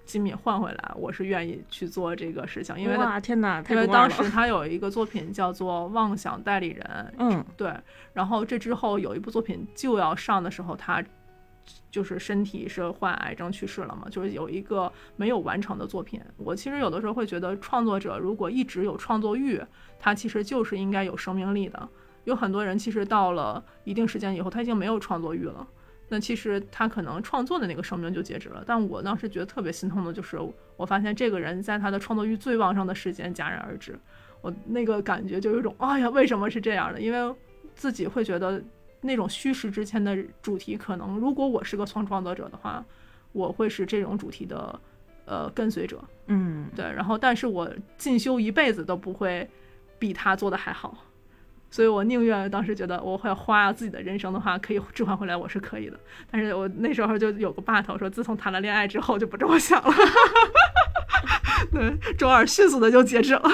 [0.04, 2.78] 金敏换回来，我是愿意去做这个事情。
[2.78, 6.84] 因为哇天哪，因为当时他有一个作品叫做《妄想代理人》，
[7.16, 7.72] 嗯，对。
[8.12, 11.02] 然后这之后有一部作品就要上的时候，他。
[11.92, 16.18] 就是身体是患癌症去世了嘛，就是有一个没有完成的作品。
[16.38, 19.60] 我其实有的时候会觉得，创作者如果一直有创作欲，
[20.00, 21.86] 他其实就是应该有生命力的。
[22.24, 25.68] 有很多人其实到了一定时间以后，他已经没有创作欲了，
[26.08, 28.64] 那其实他可能创作的那个生命就截止了。
[28.66, 30.38] 但我当时觉得特别心痛的就是，
[30.78, 33.98] 我发现这个人在他的创作欲最旺盛的时间戛然而止，
[34.40, 36.98] 我那个感觉就有一种，哎呀，为什么是这样的？
[36.98, 37.34] 因为
[37.74, 38.62] 自己会觉得。
[39.02, 42.84] 那种虚实之间的主题，可能如果我是个创创作者的话，
[43.32, 44.80] 我会是这种主题的
[45.24, 46.02] 呃跟随者。
[46.28, 46.84] 嗯，对。
[46.84, 49.48] 然后，但是我进修一辈子都不会
[49.98, 50.96] 比他做的还好，
[51.70, 55.98] 所以我宁愿当时觉得我会花自己的人生的话，可以置换回来，我是可以的。
[56.30, 59.92] 但是我那时候就有个 but，说自从谈了恋爱之后就不这么想了。
[61.72, 63.50] 对，周二迅速的就截止了，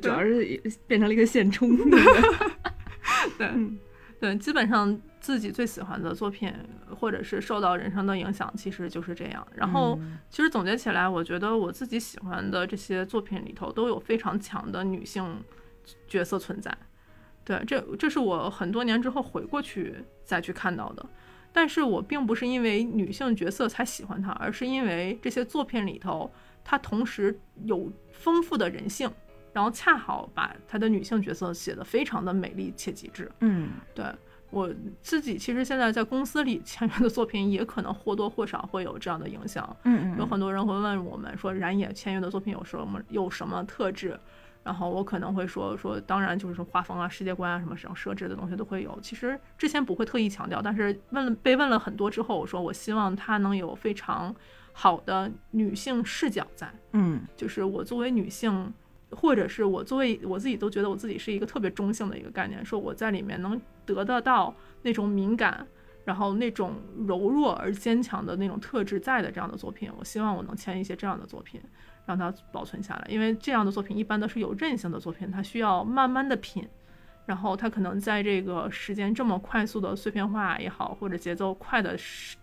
[0.00, 1.76] 主要是变成了一个现充。
[1.90, 2.00] 对。
[3.36, 3.48] 对，
[4.38, 6.52] 基本上自己最喜欢的作品，
[6.98, 9.46] 或者是受到人生的影响，其实就是这样。
[9.54, 9.98] 然后，
[10.30, 15.42] 其实总结起来，我觉得我自己喜欢的这些作品里头，都有非常强的女性
[16.06, 16.72] 角色存在。
[17.44, 21.04] 对，这这是我很多年之后回过去再去看到的。
[21.52, 26.32] 但是我并不是因为女性角色才喜欢她，而是因为这些作品里头，
[26.64, 29.10] 它同时有丰富的人性。
[29.52, 33.30] 然后恰好把他的女性角色写得非常的美丽且极致。
[33.40, 34.04] 嗯，对
[34.50, 39.76] 我自己其实现在在公司里签约的作品，也可能或多或少会有这样的影响。
[39.84, 44.18] 嗯嗯，有很多人会问我们说，冉野签约的作品有什么有什么特质？
[44.62, 48.98] 然后我可能会说说，当然就是画风啊、世界观啊什么什么设置的东西都会有。
[49.00, 54.34] 其实之前不会特意强调，但是问了被问了很多之后，我说我希望他能有非常
[54.72, 56.72] 好的女性视角在。
[56.92, 58.72] 嗯，就是我作为女性。
[59.14, 65.66] 或者是我作为我自己都觉得我自己是一个特别中性的一个概念，说我在里面能得得到那种敏感，
[66.04, 66.74] 然后那种
[67.06, 71.60] 柔弱而坚强的那种特质在的这样的作品，我希望我能签一些这样的作品，
[72.06, 73.06] 让它保存下来。
[73.08, 76.66] 因为这样的作品一般都是有韧性的作品，它需要慢慢的品，
[77.26, 81.96] 然后它可能在这个时间这么快速的碎片化也好，或者节奏快的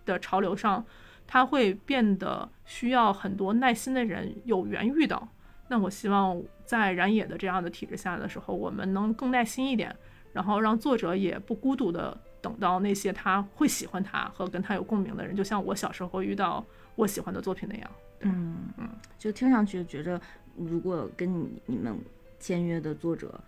[0.06, 0.86] 的潮流上，
[1.26, 5.28] 它会变得需要很多耐心的人有缘遇到。
[5.72, 9.96] 那我希望在燃野的这样的体制下的时候，我们能更耐心一点，
[10.34, 16.66] 然后让作者也不孤独的等到那些他会喜欢他和跟他有共鸣的人，就像我小时候遇到
[16.96, 17.92] 我喜欢的作品那样。
[18.22, 18.90] 嗯嗯，
[19.20, 20.20] 就听上去觉着，
[20.58, 21.96] 如果跟你你们
[22.40, 23.40] 签约的作者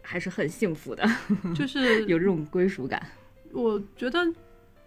[0.00, 1.06] 还是很幸福的，
[1.54, 3.06] 就是 有这种归属感。
[3.52, 4.18] 我觉得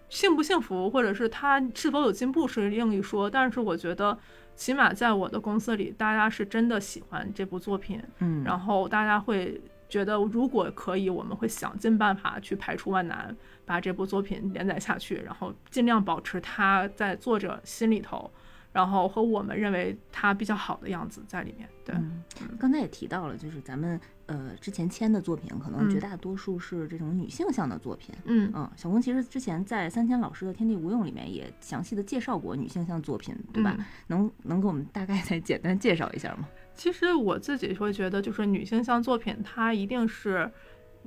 [0.09, 4.17] 幸不幸福，或者是他是否有进步是另一说，但是我觉得。
[4.55, 13.35] 起码在我的公司里，大家是真的喜欢这部作品，嗯，然后大家会觉得，如果可以，我们会想尽办法去排除万难，
[13.65, 18.31] 把这部作品连载下去，然后尽量保持它在作者心里头，
[18.73, 21.69] 然后和我们认为它比较好的样子在里面。
[21.85, 21.95] 对，
[22.59, 28.15] 刚才也提到了，就是咱们呃之前签的作品，可能绝大多数是这种女性向的作品。
[28.25, 33.77] 嗯嗯，小龚其实之前在三千老师的《天地无用》里面也详细的介绍过女性向作品，对吧？
[34.07, 36.47] 能能给我们大概再简单介绍一下吗？
[36.73, 40.51] 其实我自己会觉得，就是女性向作品，它一定是。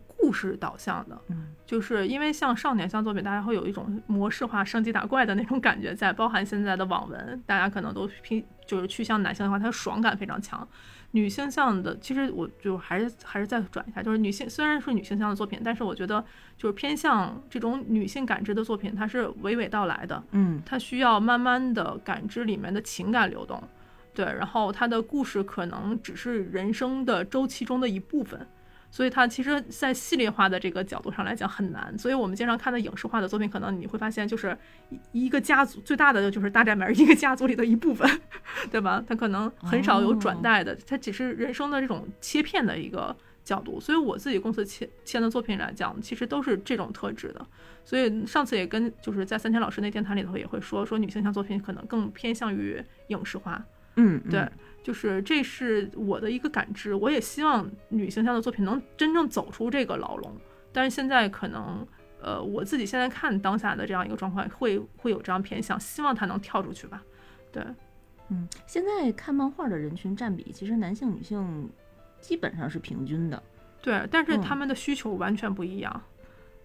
[0.06, 10.66] 故事导向的，嗯，就是因为像少年向作品，大家会有一种模式化、升级打怪的那种感觉在，包含现在的网文，大家可能都偏就是趋向男性的话，它爽感非常强。
[11.12, 16.22] 女性向的，其实我就还是还是再转一下，就是女性虽然是女性向的作品，但是我觉得
[16.58, 23.62] 就是偏向这种女性感知的作品，它是娓娓道来的，嗯，它需要慢慢的感知里面的情感流动，
[24.12, 28.46] 对，然后它的故事可能只是人生的周期中的一部分。
[28.96, 31.94] 所以它其实，在系列化的这个角度上来讲很难。
[31.98, 34.56] 所以我们经常看的影视化的作品，可能你会发现，就是
[35.12, 38.10] 一个家族最大的就是大宅门，一个家族里的一部分，
[38.72, 39.04] 对吧？
[39.06, 43.78] 它可能很少有转代的，它只是人生的这种切片的一个角度。
[43.78, 47.46] 所以我自己公司签签的作品来讲，其实都是这种特质的。
[47.84, 53.62] 所以上次也跟就是在三千老师那电台里头也会说，说女性向作品可能更偏向于影视化。
[53.96, 54.48] 嗯，对。
[54.86, 60.32] 就是这是我的一个感知，我也希望女性向的作品能真正走出这个牢笼。
[60.72, 61.84] 但是现在可能，
[62.22, 67.02] 呃，我自己现在看当下的这样一个状况，会会有这样偏向，希望它能跳出去吧。
[67.50, 67.64] 对，
[68.28, 71.68] 嗯，现在看漫画的人群占比，其实男性女性
[72.20, 73.42] 基本上是平均的。
[73.82, 76.00] 对，但是他们的需求完全不一样。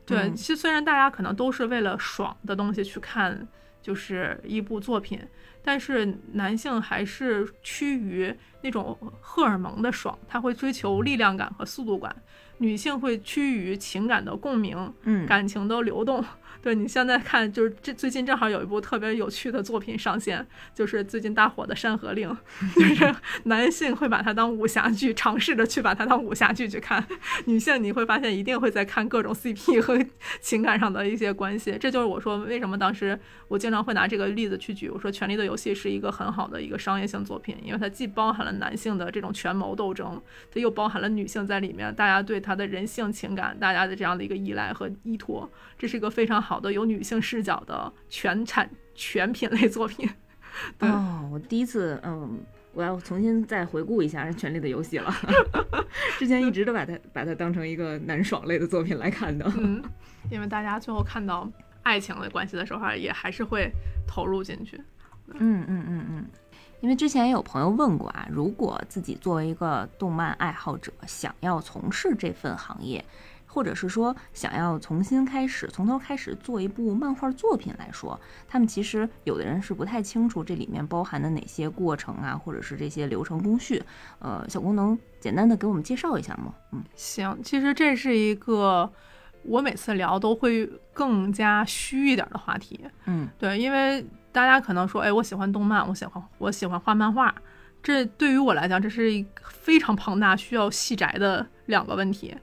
[0.05, 3.47] 对，其实虽然大家可能都是为了爽的东西去看，
[3.82, 5.19] 就是一部作品。
[5.63, 12.11] 但是男性还是趋于那种荷尔蒙的爽，他会追求力量感和速度感；
[12.57, 16.23] 女性会趋于情感的共鸣，嗯，感情的流动。
[16.62, 20.45] 对你现在看，就是这最近正好有一部特别有趣的作品上线，
[20.76, 22.30] 就是最近大火的《山河令》，
[22.76, 27.01] 就是男性会把它当武侠剧，尝试着去把它当武侠剧去看；
[27.45, 29.97] 女性你会发现一定会在看各种 CP 和
[30.39, 31.76] 情感上的一些关系。
[31.80, 40.22] 这就是我说为什么当时我经常会拿这个例子去举，我说《权力的游戏》是一个很好的一个商业性作品，因为它既包含了男性的这种权谋斗争，
[40.53, 46.51] 它又包含了女性在里面，大家对他的人性情感，大家的这样的一个依赖和依托，这是一个非常好。
[46.52, 50.10] 好的，有女性视角的全产全品类作品。
[50.80, 52.41] 哦，我第一次，嗯，
[52.74, 55.10] 我要重新再回顾一下《权力的游戏》了。
[56.20, 59.49] 之前一直都把它把它当成一个男爽类的作品来看的。
[59.58, 59.82] 嗯，
[60.30, 61.49] 因为大家最后看到
[61.84, 63.72] 爱情的关系的时候，也还是会
[64.06, 64.76] 投入进去。
[65.28, 66.26] 嗯嗯嗯嗯。
[66.82, 73.06] 因为之前也有朋友问过啊，如果自己作为一个动漫爱好者，想要从事这份行业。
[73.54, 83.84] 或者是说想要重新开始，从头开始做一部漫画作品来说，他们其实有的人是不太清楚这里面包含的哪些过程啊，或者是这些流程工序。
[84.20, 86.54] 呃，小工能简单的给我们介绍一下吗？
[86.72, 88.89] 嗯，行，其实这是一个
[89.43, 92.80] 我每次聊都会更加虚一点的话题。
[93.06, 97.36] 嗯，对，因为大家可能说，哎，我喜欢动漫，我喜欢我喜欢画漫画，
[97.84, 102.34] 这对于我来讲，这是一个非常庞大需要细摘的两个问题。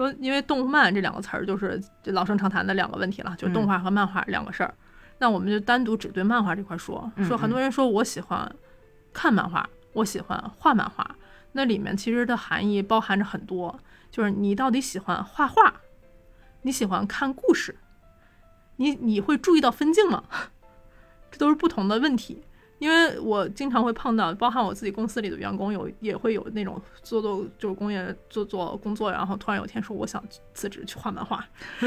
[0.00, 4.74] 说，因为动漫这两个词儿就是老生常谈的两个问题了，就是动画和漫画两个事儿。
[5.18, 7.12] 那我们就单独只对漫画这块说。
[7.28, 8.50] 说很多人说我喜欢
[9.12, 11.14] 看漫画，我喜欢画漫画，
[11.52, 13.78] 那里面其实的含义包含着很多，
[14.10, 15.74] 就是你到底喜欢画画，
[16.62, 17.76] 你喜欢看故事，
[18.76, 20.24] 你你会注意到分镜吗？
[21.30, 22.42] 这都是不同的问题。
[22.80, 30.22] 因为我经常会碰到，包含我自己公司里的员工有也会有那种做做就是工业做做工作，然后突然有一天说我想
[30.54, 31.46] 辞职去画漫画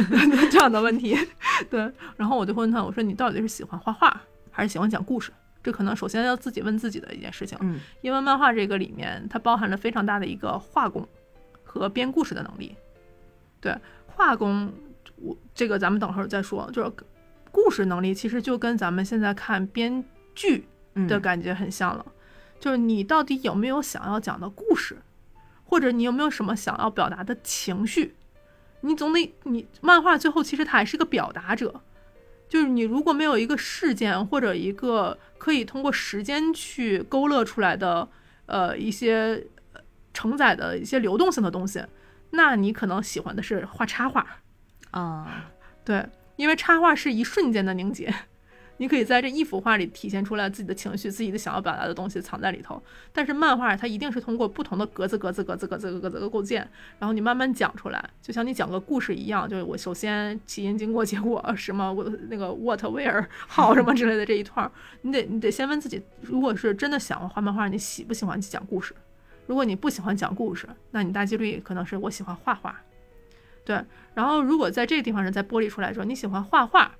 [0.52, 1.18] 这样的问题，
[1.68, 4.22] 对，然后我就会问他，我说你到底是喜欢画画
[4.52, 5.34] 还是喜欢讲故事？
[5.64, 11.08] 这可能首先要自己问自己的一件事情，嗯，因为漫画这个里面它包含了非常大的一个画工
[11.64, 12.76] 和编故事的能力，
[13.60, 13.76] 对，
[14.06, 14.72] 画工
[15.16, 16.92] 我这个咱们等会儿再说，就是
[17.50, 20.04] 故事能力其实就跟咱们现在看编
[20.36, 20.68] 剧。
[21.08, 22.06] 的感觉很像了，
[22.60, 24.98] 就是你到底有没有想要讲的故事，
[25.66, 28.16] 或者你有没有什么想要表达的情绪？
[28.82, 31.82] 你总得你漫画最后其实它还是个表达者，
[32.50, 38.08] 就是你如果没有一个事件或者一个可以通过时间去勾勒出来的
[38.46, 39.48] 呃一些
[40.14, 41.84] 承载的一些流动性的东西，
[42.32, 44.28] 那你可能喜欢的是画插画
[44.92, 45.50] 啊，
[45.86, 48.14] 对，因为插画是一瞬间的凝结。
[48.84, 52.84] 你可以在这一幅画里体现出来自己的情绪，自己的想要表达的东西藏在里头。
[53.14, 56.70] 但是漫画它一定是通过不同的格子、格子、格子、格子、格子的构建，
[57.00, 59.48] 然后你慢慢讲出来，就像你讲个故事一样。
[59.48, 64.70] 就是我首先起因、经过、结果什么，我那个 what、where、how 什么之类的这一串，
[65.04, 68.94] 你得你得先问自己，如果是真的想画漫画，你喜不喜欢讲故事？
[69.48, 72.82] 如果你不喜欢讲故事，那你大几率可能是我喜欢画画。
[73.64, 73.82] 对，
[74.14, 76.98] 然后如果在这个地方是再剥离出来说你喜欢画画，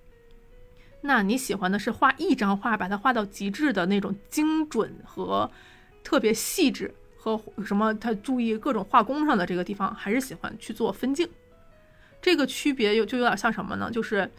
[1.06, 5.52] 那你喜欢的是画一张画，把它画到极致的那种精准和
[6.02, 7.94] 特别细致和什么？
[7.96, 11.28] 他注意各种画工上的这个地方，还是喜欢去做分镜？
[12.22, 13.92] 这个区别有就有点像什么呢？
[13.92, 14.32] 就是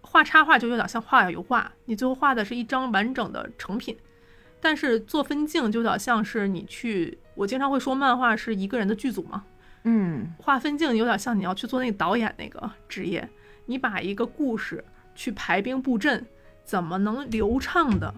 [0.00, 3.94] 画插画就有点像画油画，你最后画的是一张完整的成品，
[4.58, 9.44] 但是做分镜就有点像是你去，我经常会说漫画是一个人的剧组嘛。
[9.84, 13.28] 嗯，画分镜有点像你要去做那个导演那个职业，
[13.66, 14.82] 你把一个故事
[15.16, 16.24] 去排兵布阵，
[16.62, 18.14] 怎么能流畅的、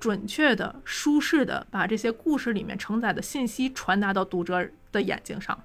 [0.00, 5.62] 准确的、舒适的把这些故事里面承载的信息传达到读者的眼睛上？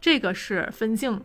[0.00, 1.22] 这个是分镜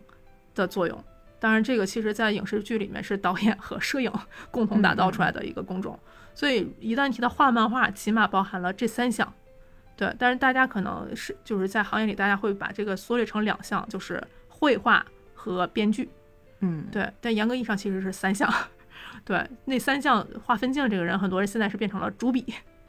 [0.54, 1.02] 的作用。
[1.40, 4.12] 当然，这个其实在影视剧里面是导演和摄影
[4.50, 5.98] 共同打造出来的一个工种。
[6.34, 9.32] 所以一旦提到画漫画，起码包含了这三项。
[9.96, 16.08] 对，但是大家可能是就是在行业里，大家会把这个缩略成两项，就是绘画和编剧。
[16.60, 18.52] 嗯，对，但严格意义上其实是三项。
[19.24, 22.44] 对，那三项画分镜这个人，很多人现在是变成了主笔。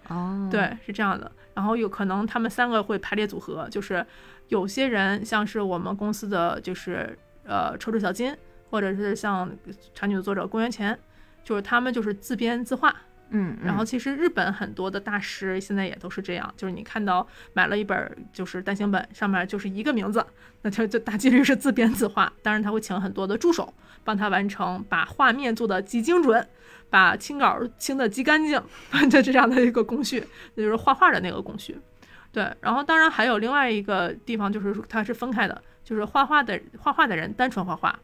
[0.07, 1.31] 哦，对，是这样的。
[1.53, 4.05] 然后有可能他们三个会排列组合，就是
[4.47, 8.35] 有些人像是我们公司的就是呃抽抽小金，
[8.69, 9.49] 或者是像
[9.93, 10.97] 长女的作者公元前，
[11.43, 12.95] 就是他们就是自编自画。
[13.31, 20.25] 嗯，然后其实日本很多的大师现在也都是这样，就是你看到买了一本就是单行本，上面就是一个名字，
[20.63, 22.31] 那他就大几率是自编自画。
[22.41, 23.73] 当然他会请很多的助手
[24.03, 26.47] 帮他完成，把画面做的极精准，
[26.89, 28.61] 把清稿清的极干净，
[29.09, 30.23] 就这样的一个工序，
[30.55, 31.77] 那就是画画的那个工序。
[32.31, 37.99] 对，然后当然还有另外一个地方就是它是分开的，就是画画的画画的人单纯画画。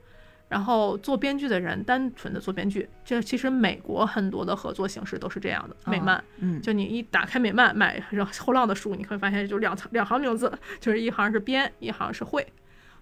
[0.48, 5.76] 然后做编剧的人单纯的做编剧，这其实美国很多的合作形式都是这样的。
[5.86, 8.00] 美漫，嗯，就你一打开美漫买
[8.40, 12.46] 后浪的书，你会发现就两两行名字，就是一行是编，一行是绘。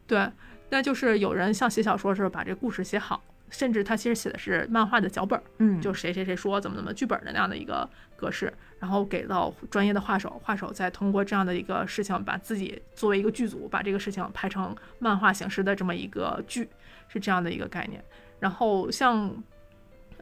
[0.07, 0.25] 对，
[0.69, 16.69] 那就是有人像写小说似的把这故事写好，甚至他其实写的是漫画的脚本，嗯，就谁谁谁说怎么怎么剧本的那样的一个格式，然后给到专业的画手，画手再通过这样的一个事情，把自己作为一个剧组，把这个事情拍成漫画形式的这么一个剧。
[17.07, 18.03] 是这样的一个概念，
[18.39, 19.31] 然后像，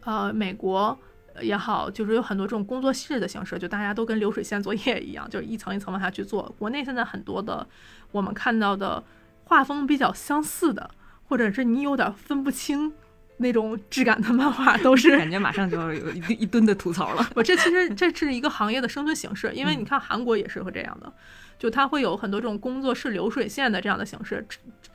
[0.03, 0.97] 呃，美国
[1.41, 6.53] 也好，就是有很多这种工作室的形式，就大家都跟流水线作业一样，就是一层一层往下去做。
[6.59, 7.65] 国内现在很多的
[8.11, 9.03] 我们看到的
[9.45, 10.91] 画风比较相似的，
[11.27, 12.91] 或者是你有点分不清
[13.37, 17.25] 那种质感的漫画，都是感觉马上就要有一一吨的吐槽了。
[17.33, 21.11] 我这其实 这是一个行业的生存形式，因为你看韩国也是会这样的，
[21.57, 24.45] 就它会有很多这种工作室流水线的这样的形式。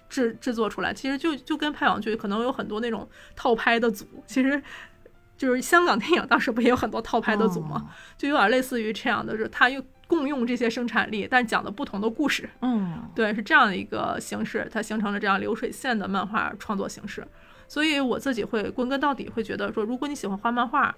[0.08, 4.62] 制制作出来，其实就就跟拍网剧可能有很多那种套拍的组，其实
[5.36, 7.90] 就是香港电影当时不也有很多套拍的组吗？
[8.16, 12.48] 就有点类似于这样的，就是他又共用这些生产力，但讲的不同的故事。
[12.62, 17.26] 嗯，对，是这样的一个形式，它形成了这样流水线的漫画创作形式。
[17.68, 20.94] 所以我自己会归根到底会觉得说，如果你喜欢画漫画，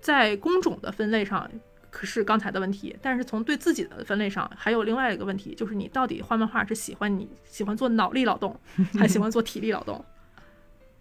[0.00, 1.50] 在工种的分类上。
[1.92, 8.58] 可是刚才的问题，但是从对自己的分类上，还有另外一个问题，就是你到底画漫画是喜欢你喜欢做脑力劳动，
[8.98, 10.02] 还喜欢做体力劳动？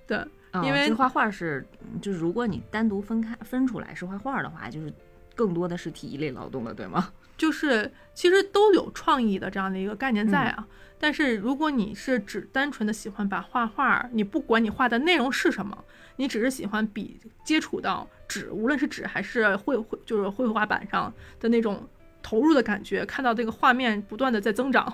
[0.06, 0.24] 对，
[0.64, 1.66] 因为画画是，
[2.02, 4.94] 就是如果你单独分开分出来是画画的话，就是
[5.34, 7.14] 更多的是体力劳动的，对吗？
[7.38, 10.68] 就是其实都有创意的这样的一个概念在啊。
[11.00, 15.84] 但是如果你是只单纯的喜欢把画画，你不管你画的内容是什么，
[16.18, 21.86] 你只是喜欢比接触到纸，无论是纸还是绘绘，就是绘画板上的那种
[22.24, 24.94] 投入的感觉，看到这个画面不断的在增长，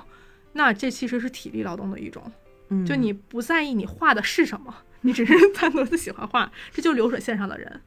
[0.54, 2.24] 那这其实是体力劳动的一种。
[2.70, 7.82] 嗯，就你不在意你画的是什么，你只是 单独的喜欢画，这就流水线上的人。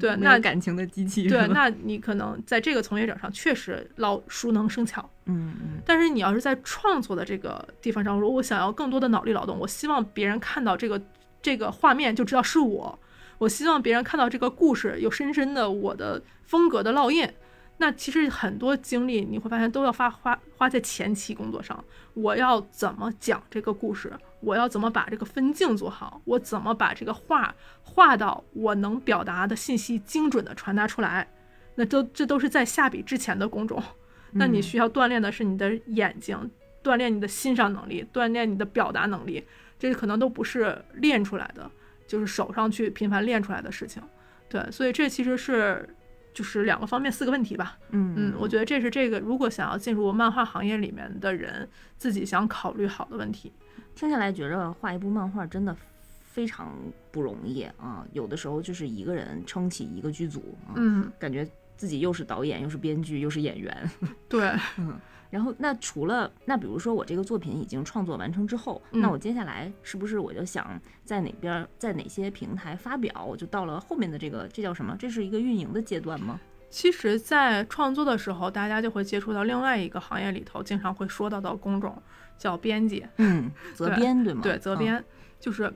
[0.00, 1.28] 对，那感情的机器。
[1.28, 5.08] 对，那你可能在这个从业者上确实老熟能生巧。
[5.26, 5.80] 嗯嗯。
[5.84, 11.00] 但是你要是在创作的这个地方上，如果我想要更多的脑力劳动，我希望别人看到这个
[11.40, 12.98] 这个画面就知道是我，
[13.38, 17.28] 我希望别人看到这个故事有深深的我的风格的烙印。
[17.78, 21.84] 那其实很多精力你会发现都要花花花在前期工作上。
[22.14, 24.10] 我要怎么讲这个故事？
[24.40, 26.20] 我要怎么把这个分镜做好？
[26.24, 31.28] 我怎么把这个画画到我能表达的信息精准的传达出来？
[31.74, 33.82] 那都这都是在下笔之前的工种。
[34.32, 36.50] 那你需要锻炼的是你的眼睛，
[36.82, 39.44] 锻炼你的欣赏能力，锻炼你的表达能力。
[39.78, 41.70] 这可能都不是练出来的，
[42.06, 44.02] 就是手上去频繁练出来的事情。
[44.48, 45.88] 对，所以这其实是
[46.32, 47.78] 就是两个方面四个问题吧。
[47.90, 53.52] 嗯嗯，我觉得这是这个如果想要进入漫画行业里面的人自己想考虑好的问题。
[53.94, 55.74] 听下来觉着画一部漫画真的
[56.24, 56.76] 非常
[57.10, 63.90] 不容易啊，有的时候就是一个人撑起一个剧组，嗯，感觉自己又是导演又是编剧又是演员。
[64.28, 64.98] 对，嗯。
[65.30, 73.24] 然后，那除了那，比如说我这个作品已经创作完成之后，那我接下来是不是我就想在哪边，在哪些平台发表？
[73.24, 74.96] 我就到了后面的这个，这叫什么？
[74.98, 76.40] 这是一个运营的阶段吗？
[76.68, 82.00] 其实，在创作的时候，大家就会接触到另外一个行业里头，经常会说到的工种，
[82.36, 83.06] 叫编辑。
[83.16, 84.40] 嗯，责编对吗？
[84.42, 85.02] 对，责编
[85.40, 85.72] 就是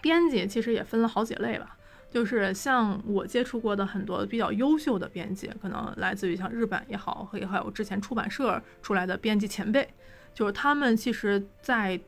[0.00, 1.76] 编辑，其实也分了好几类吧。
[2.14, 9.92] 就是像我接触过的很多比较优秀的编辑，可能来自于像日本也好，也还有之前出版社出来的编辑前辈，
[10.32, 12.00] 就是他们其实，在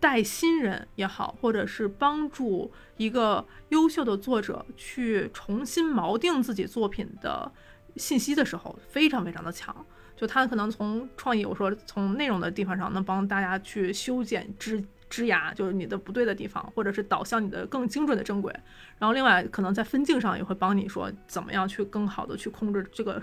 [0.00, 7.52] 带新人也好，或者是帮助一个优秀的作者去重新锚定自己作品的
[7.96, 9.84] 信息的时候，非常非常的强。
[10.16, 14.82] 就他可能从创意，我说从内容的地方上，能帮大家去修剪枝。
[15.12, 18.50] 枝芽就是你的不对的地方，或者是导向你的更精准的正轨。
[18.98, 23.20] 然后另外可能在分镜上也会帮你说怎么样去更好的去控制这个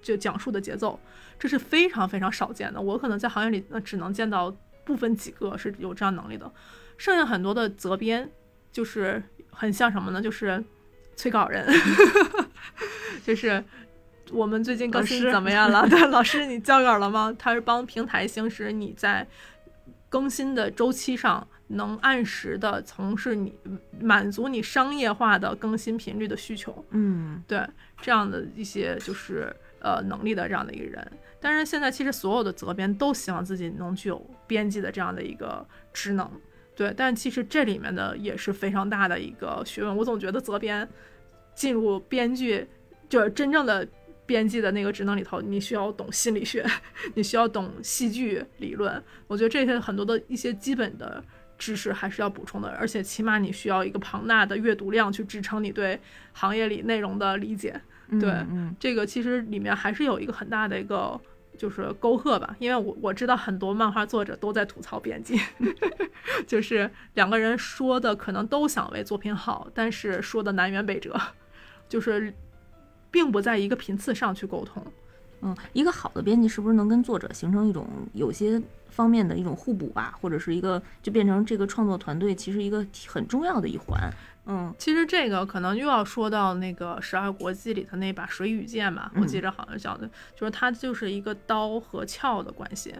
[0.00, 0.98] 就讲述的节奏，
[1.38, 2.80] 这是非常非常少见的。
[2.80, 4.50] 我可能在行业里那只能见到
[4.86, 6.50] 部分几个是有这样能力的，
[6.96, 8.26] 剩下很多的责编
[8.72, 10.22] 就是很像什么呢？
[10.22, 10.64] 就是
[11.14, 11.66] 催稿人，
[13.22, 13.62] 就是
[14.30, 15.86] 我们最近更新怎么样了？
[15.90, 17.36] 对，老师你交稿了吗？
[17.38, 19.28] 他是帮平台行使你在。
[20.08, 23.54] 更新的周期上能按时的从事你
[24.00, 27.60] 满足你商业化的更新频率的需求，嗯，对
[28.00, 31.12] 这样的一些就是呃能力的这样的一个人。
[31.40, 36.28] 但是现在其实所有的责编都希望自己能具有编辑的这样的一个职能，
[36.74, 36.92] 对。
[36.96, 39.96] 但其实这里面的也是非常大的一个学问。
[39.96, 40.88] 我总觉得责编
[41.54, 42.66] 进入编剧
[43.08, 43.86] 就是真正的。
[44.28, 46.62] 编辑的那个职能里头，你需要懂心理学，
[47.14, 49.02] 你需要懂戏剧理论。
[49.26, 51.24] 我觉得这些很多的一些基本的
[51.56, 55.98] 知识还是要补充的，而且起码你需要一个庞大的阅读量去支撑你对
[56.34, 57.80] 行业里内容的理解。
[58.20, 58.30] 对，
[58.78, 61.18] 这个其实里面还是有一个很大的一个
[61.56, 65.40] 就是沟壑吧，因为我我知道很多漫画作者都在吐槽编辑，
[66.46, 71.18] 就是两个人说的可能都想为作品好，但是说的南辕北辙，
[71.88, 72.34] 就是。
[73.10, 74.84] 并不在一个频次上去沟通，
[75.40, 84.10] 嗯，一个好的编辑是不是能跟作者形成一种有些方面的一种互补吧，或者是一个就变成这个创作团队其实一个很重要的一环，
[84.46, 92.94] 嗯，其实这个可能又要说到那个十二国际里头那把水与剑吧，我记着好像叫的就是它就是一个刀和鞘的关系，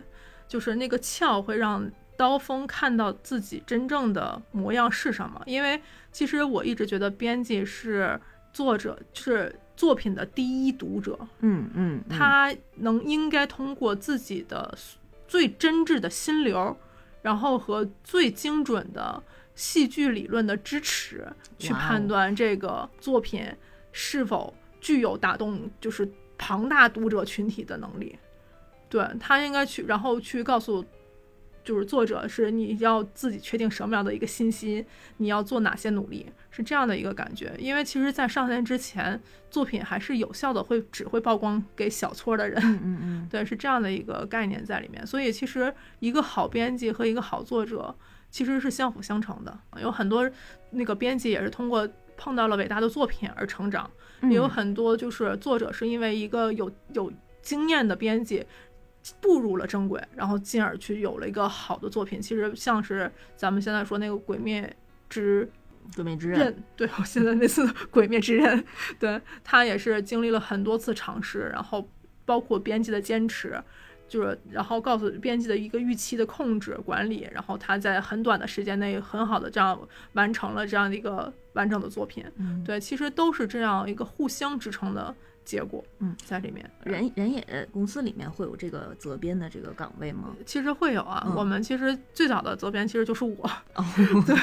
[0.47, 5.81] 就是那个鞘会让刀锋看到自己真正的模样是什么，因为
[6.13, 8.21] 其实我一直觉得编辑是
[8.53, 9.53] 作者是。
[9.79, 14.77] 作品的第一读者，嗯嗯，他能应该通过自己的
[15.29, 16.77] 最真挚的心流，
[17.23, 19.23] 然后和最精准的
[19.55, 23.47] 戏剧理论的支持，去判断这个作品
[23.93, 28.19] 是否具有打动就是庞大读者群体的能力。
[28.89, 30.85] 对他应该去，然后去告诉。
[31.69, 34.83] 就是作者是你要自己确定什么样的一个信息，
[35.19, 37.53] 你要做哪些努力，是这样的一个感觉。
[37.59, 42.59] 因为其实，在上线之前，作品还是有效的，会只会曝光给小撮的人。
[42.65, 45.07] 嗯嗯， 对，是这样的一个概念在里面。
[45.07, 47.95] 所以，其实一个好编辑和一个好作者
[48.31, 49.55] 其实是相辅相成的。
[49.83, 50.27] 有很多
[50.71, 53.91] 那个编辑也是通过碰到了伟大的作品而成长，
[54.23, 57.13] 也有很多就是作者是因为一个有有
[57.43, 58.47] 经验的编辑。
[59.21, 62.21] 步入了正轨，然后进而去有了一个好的作品。
[62.21, 64.77] 其实像是咱们现在说那个《鬼灭
[65.09, 65.51] 之
[65.95, 68.59] 鬼灭之刃》，对我现在那次《鬼灭之刃》，
[68.99, 71.89] 对他也是经历了很多次尝试，然后
[72.25, 73.59] 包括编辑的坚持，
[74.09, 79.81] 就是然后告诉编辑的一个预期的控制管理，然后他在很短的时间内很好的这样
[80.13, 82.25] 完成了这样的一个完整的作品。
[82.65, 85.15] 对，其实都是这样一个互相支撑的。
[85.49, 90.37] 结果，嗯，在里面，人人也公司里面会有这个责编的这个岗位吗？
[90.45, 93.51] 其实会有啊，我们其实最早的责编其实就是我，
[94.27, 94.37] 对，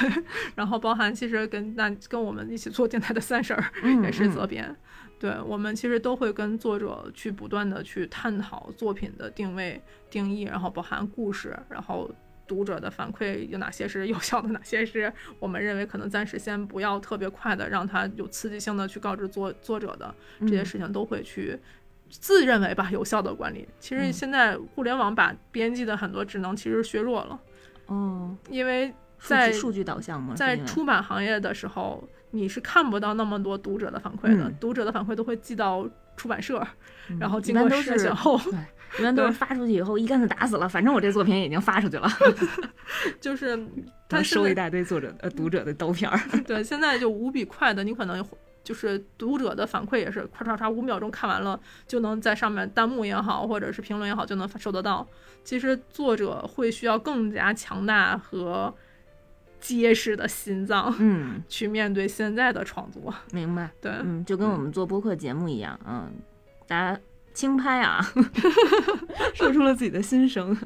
[0.56, 3.70] 然后包含其实跟那跟我们一起做电台的三婶儿
[4.02, 4.76] 也是责编，
[5.20, 9.80] 对我们其实都会跟作者去不断的去探讨作品的定位
[10.10, 12.10] 定义，然后包含故事，然后。
[12.46, 21.58] 读者的反馈有哪些是有效的， 哪些是我们认为可能暂时先不要特别快的，让他有刺激性的去告知作作者的这些事情，都会去
[22.08, 23.66] 自认为吧有效的管理。
[23.80, 27.40] 其实现在互联网把编辑的很多职能其实削弱了，
[27.86, 30.34] 哦，因为在数据导向嘛？
[30.34, 36.64] 在出版行业的时候，你是看不到那么多读者的反馈的，读者的反馈都会寄到出版社，
[37.18, 38.38] 然后经过筛选后，
[38.98, 42.08] 一般都是发出去以后一竿子打死了，反正我这作品已经发出去了，
[43.20, 43.58] 就是
[44.08, 46.18] 他收一大堆作者呃读者的刀片儿。
[46.46, 48.24] 对，现在就无比快的，你可能
[48.64, 55.06] 就是读者的反馈也是，咔嚓嚓五秒钟看完了，就能在上面弹幕也好，或者是评论也好，就能收得到。
[55.44, 58.74] 其实作者会需要更加强大和
[59.60, 63.14] 结实的心脏，嗯，去面对现在的创作。
[63.30, 63.70] 明白？
[63.80, 66.12] 对，嗯，就跟我们做播客节目一样，嗯，
[66.66, 67.00] 大家。
[67.36, 68.00] 轻拍啊，
[69.36, 70.56] 说出了自己的心声。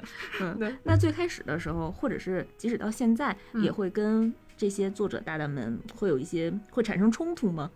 [0.40, 0.72] 嗯，对。
[0.84, 7.68] 那最开始的时候，或者是即使到现在，也会跟这些作者大大们会有一些会产生冲突吗？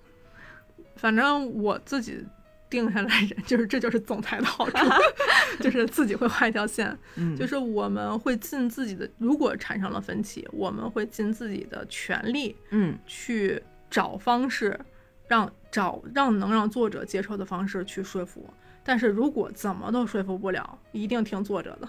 [0.94, 2.24] 反正我自己
[2.70, 4.76] 定下来，就是这就是总裁的好处，
[5.60, 6.96] 就是自己会画一条线。
[7.16, 14.78] 嗯，就是我们会尽自己的，如果产生了分歧，我们会尽自己的全力，嗯，去找方式，
[15.26, 18.48] 让找让能让作者接受的方式去说服。
[18.84, 21.88] 但是如果怎么都说服不了，一定听作者的。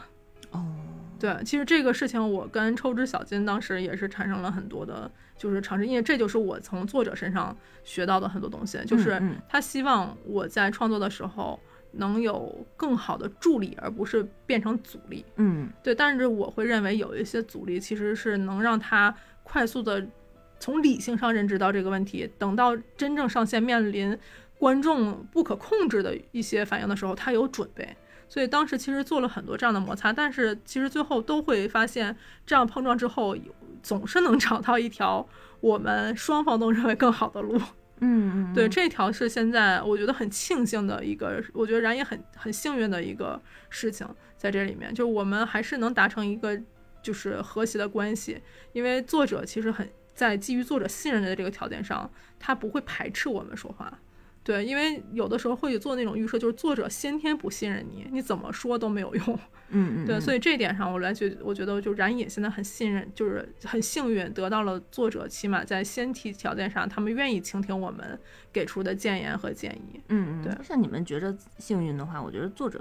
[0.51, 0.65] 哦，
[1.19, 11.59] 对，其实这个事情我跟抽脂小金当时也是产生了很多的，就是尝试，因为这就是我从作者身上学到的很多东西，就是他希望我在创作的时候
[11.91, 15.25] 能有更好的助力，而不是变成阻力。
[15.35, 20.07] 嗯，对，但是我会认为有一些阻力其实是能让他快速的
[20.59, 24.17] 从理性上认知到这个问题，等到真正上线面临。
[24.57, 27.95] 观众不可控制的一些反应的时候，他有准备，
[28.27, 33.35] 所以当时其实做了很多这样的摩擦，但是其实最后都会发现，这样碰撞之后，
[33.83, 35.27] 总是能找到一条
[35.59, 37.61] 我们双方都认为更好的路。
[37.99, 46.59] 嗯，对，这条是现在我觉得很庆幸的一个，我觉得然也很很幸运的一个事情，在这里面，就我们还是能达成一个
[47.01, 48.41] 就是和谐的关系，
[48.73, 53.99] 因为作者其实很在基于作者信任的这个条件上，他不会排斥我们说话。
[54.45, 59.39] 对，因为有的时候会做那种预设，就是作者先天不信任你，你怎么说都没有用。
[59.69, 60.05] 嗯嗯。
[60.05, 68.19] 对，所以这一点上，我来觉，我觉得就冉野现在很信任，就是很幸运得到了作者，起码在先提条件上，他们愿意倾听我们
[68.53, 69.99] 给出的建言和建议。
[70.09, 70.43] 嗯嗯。
[70.43, 72.79] 对，像你们觉着幸运的话，我觉得作者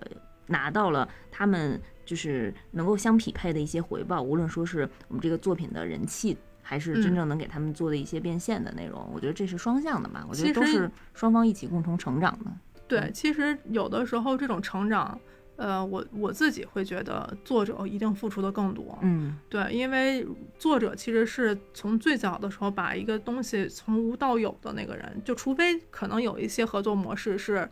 [0.48, 6.36] 拿到了他们就是能够相匹配的一些回报，无论说是我们这个作品的人气。
[6.66, 10.24] 还是真正能给他们做的一些变现的内容，我觉得这是双向的嘛。
[10.26, 12.50] 我觉得都是双方一起共同成长的。
[12.88, 15.18] 对，其实有的时候这种成长，
[15.56, 18.98] 呃，我我自己会觉得作者一定付出的更多。
[19.02, 20.26] 嗯，对，因为
[20.58, 27.68] 作者其实是从最早的时候把一个东西从无到有的那个人，就除非可能有一些合作模式是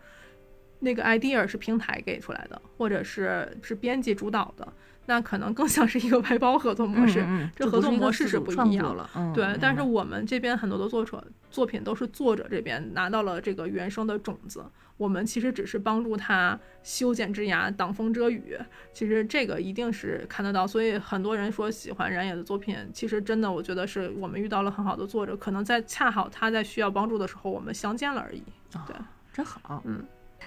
[0.81, 4.73] 那个 idea 是平台给出来的，或者是是编辑主导的。
[5.07, 7.27] 那可能更像是一个外包合作模式，
[7.57, 9.09] 这合作模式是不一样了。
[9.35, 14.65] 对，但是我们这边很多的作者作品都是作者这边拿到了这个原生的种子，
[14.97, 18.57] 我们其实只是帮助他修剪枝芽、挡风遮雨。
[18.93, 28.43] 其实这个一定是看得到，所以很多人说喜欢冉野的作品，其实真的我觉得是我们遇到了很好的作者，可能在恰好他在需要帮助的时候，我们相见了而已。
[28.87, 28.95] 对，
[29.33, 29.83] 真好。
[29.85, 30.05] 嗯。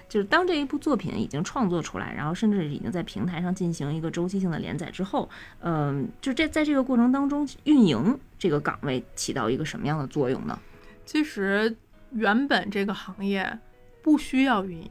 [0.08, 5.28] 就是当这一部作品已经创作出来，然后甚至已经在平台上进行一个周期性的连载之后，
[5.60, 10.56] 嗯，就这在这个过程当中，运营这个岗位起到一个什么样的作用呢？
[11.04, 11.76] 其实
[12.12, 13.58] 原本这个行业
[14.00, 14.90] 不需要运营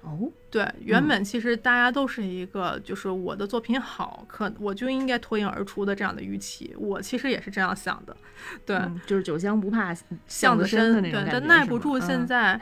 [0.00, 8.16] 哦，对，原本其实大家都是一个就是我的作品好，可我就应该脱颖而出的这样的预期，我其实也是这样想的，
[8.64, 9.94] 对，就是酒香不怕
[10.26, 12.58] 巷子深的那种感觉，但耐不住现在。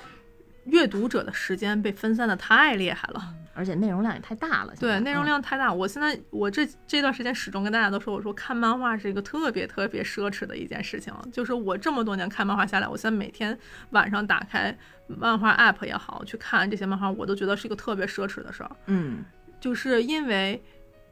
[0.67, 4.75] 阅读者的时间被分散的太厉害了，而且内容量也太大了。
[4.79, 5.73] 对，内容量太大。
[5.73, 11.15] 我现在我这这段时间始终跟大家都说，我说看漫画是一个特别特别奢侈的一件事情。
[11.33, 13.57] 就是我这么多年看漫画下来，我现在每天
[13.91, 18.71] 晚上打开漫画 app 也好，去看这些漫画，我都觉得是一个特别奢侈的事儿。
[18.87, 19.25] 嗯，
[19.61, 20.61] 就是因为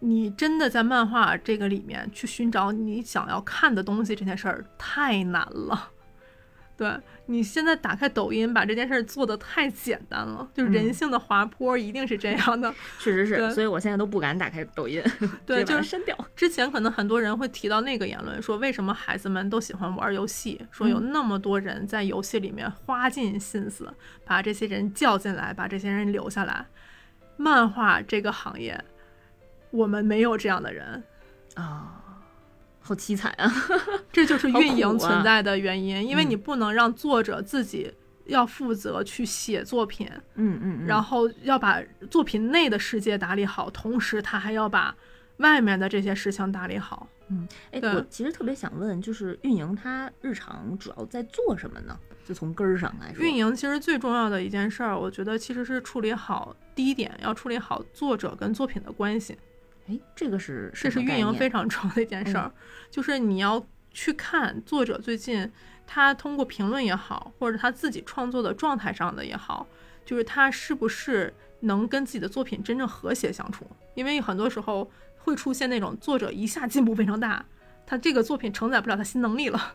[0.01, 5.91] 你真的在漫画这个里面去寻找你想要看的东西，这件事儿太难了。
[6.77, 6.93] 对
[7.27, 15.03] 你现在打开抖音，把这件事做的太简单了，就人性的滑坡一定是这样的， 确实是，所以我现在都不敢打开抖音，
[15.47, 16.17] 对，就是删掉。
[16.35, 23.89] 之前可能很多人会提到那个言论，说为什么孩子们都喜欢玩游戏，说有那么多人在游戏里面花尽心思
[24.25, 26.67] 把这些人叫进来，把这些人留下来。
[27.37, 28.79] 漫画这个行业，
[29.71, 31.03] 我们没有这样的人
[31.55, 32.01] 啊。
[32.87, 33.51] 好凄惨啊！
[34.13, 37.91] 这就是运营存在的原因，因为你不能让作者自己
[38.27, 44.95] 要负责去写作品，嗯嗯，然后要把作品内的世界打理好，同时他还要把
[45.39, 47.09] 外面的这些事情打理好。
[47.29, 51.99] 嗯，哎，我其实特别想问，就是运营他日常主要在做什么呢？
[52.27, 59.39] 就从根儿上来说，运营其实最重要的一件事儿，我觉得其实是处理好第一点，要处理好作者跟作品的关系。
[59.87, 62.51] 哎，这个是这是运营非常重要的一件事儿，
[62.91, 65.51] 就是你要去看作者最近
[65.87, 69.67] 他通过评论也好，或者他自己创作的状态上的也好，
[70.05, 73.67] 就是他是不是能跟自己的作品真正和谐相处？
[73.95, 77.45] 因为很多时候会出现那种作者一下进步非常大，
[77.87, 79.75] 他这个作品承载不了他新能力了。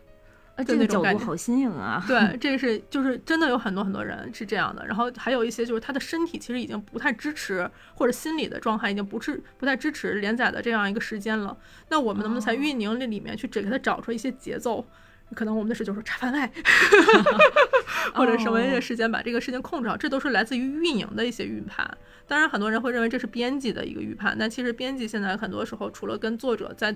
[0.66, 2.02] 这个角度好新颖啊！
[2.08, 11.56] 对，这个是就是真的有很多很多人是这样的，然后还有一些就是他的身体其实已经不太支持，或者心理的状态已经不是不太支持连载的这样一个时间了。
[11.88, 14.86] 那我们能不能在运营这里面去只给他找出一些节奏？
[15.34, 16.50] 可能我们的事就是查番外，
[18.14, 21.88] 或者什么一些时间把这个事情控制好，这都是来自于运营的一些预判。
[22.26, 26.94] 当然，很多人会认为这是编辑的一个预判，但其实编辑现在很多时候除了跟作者在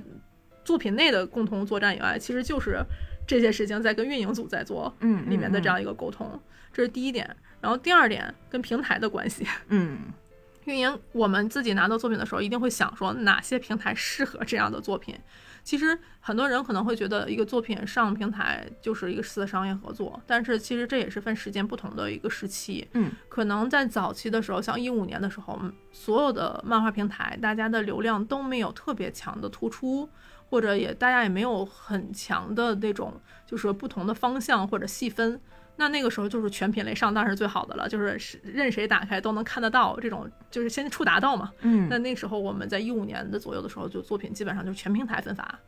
[0.65, 2.85] 作品内的共同作战以外，其实就是。
[3.27, 6.41] 这些事情在跟运营组在做，嗯，里面的这样一个沟通，
[6.72, 7.35] 这是第一点。
[7.61, 10.01] 然后第二点跟平台的关系，嗯，
[10.66, 15.18] 运营我们自己拿到作品的时候，一定会想说哪些平台适合这样的作品。
[15.62, 25.59] 其实很多人可能会觉得一个作品上平台就是一个次商业合作，但是其实这也是分时间不同的一个时期，嗯，可能在早期的时候，像一五年的时候，
[25.91, 30.07] 所有的漫画平台大家的流量都没有特别强的突出。
[30.49, 33.12] 或者也大家也没有很强的那种，
[33.47, 35.40] 就是不同的方向或者细分，
[35.76, 41.51] 那那个时候就是全品类上当然是最好的了，就是任谁打开都能看得到这种，就是先触达到嘛。
[41.61, 45.59] 嗯，那那时候我们在一五年的左右的时候，就作品基本上就是全平台分发。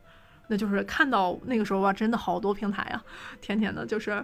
[0.47, 3.03] 那就是看到那个时候吧，真的好多平台啊，
[3.41, 4.23] 天天的，就是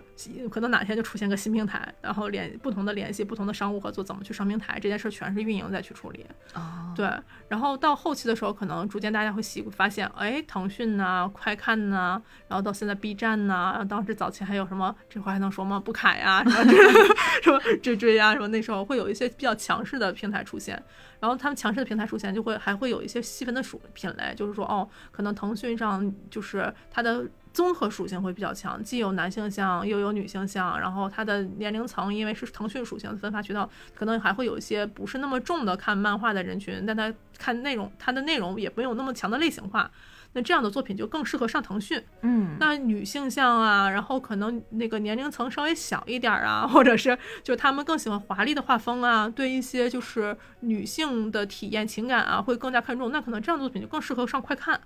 [0.50, 6.26] 可能哪天就出现个新平台，然后联不同的联系，不同的商务合作，怎么去上平台，这件事全是运营再去处理。
[6.54, 7.10] 哦，对，
[7.48, 15.80] 然后到后期的时候，可能逐渐大家会习发现，哎，腾讯呐，快看呐，然后到现在 B 站呐，当时早期还有什么这块还能说吗？
[15.80, 16.74] 不凯呀，什么
[17.44, 20.82] 什么追追呀，什么那时候会有一些比较强势的平台出现。
[21.24, 39.90] 然后他们强势的平台出现，就会还会有一些细分的属品类，就是说，哦，可能腾讯上就是它的综合属性会比较强，既有男性向又有女性向，然后它的年龄层因为是腾讯属性的分发渠道，可能还会有一些不是那么重的看漫画的人群，但它看内容，它的内容也没有那么强的类型化。
[40.34, 54.80] 那这样的作品就更适合上腾讯，嗯，那女性向啊，然后可能那个年龄层稍微小一点啊，或者是就他们更喜欢华丽的画风啊，对一些就是女性的体验情感啊会更加看重，那可能这样的作品就更适合上快看。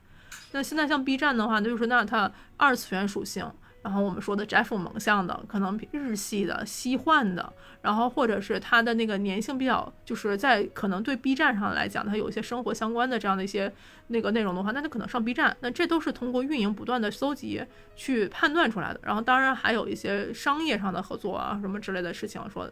[0.51, 3.49] 那现在像 B 站的话，那就是那它二次元属性。
[3.87, 13.71] 然后我们说的宅腐萌像的，可能日系的、西幻的，然后或者是它的那个粘性比较，就是在可能对 B 站上来讲，它有一些生活相关的这样的一些
[14.07, 15.55] 那个内容的话，那它可能上 B 站。
[15.61, 17.63] 那这都是通过运营不断的搜集
[17.95, 18.99] 去判断出来的。
[19.01, 22.69] 然后当然还有一些商业上的合作啊，什么之类的事情，说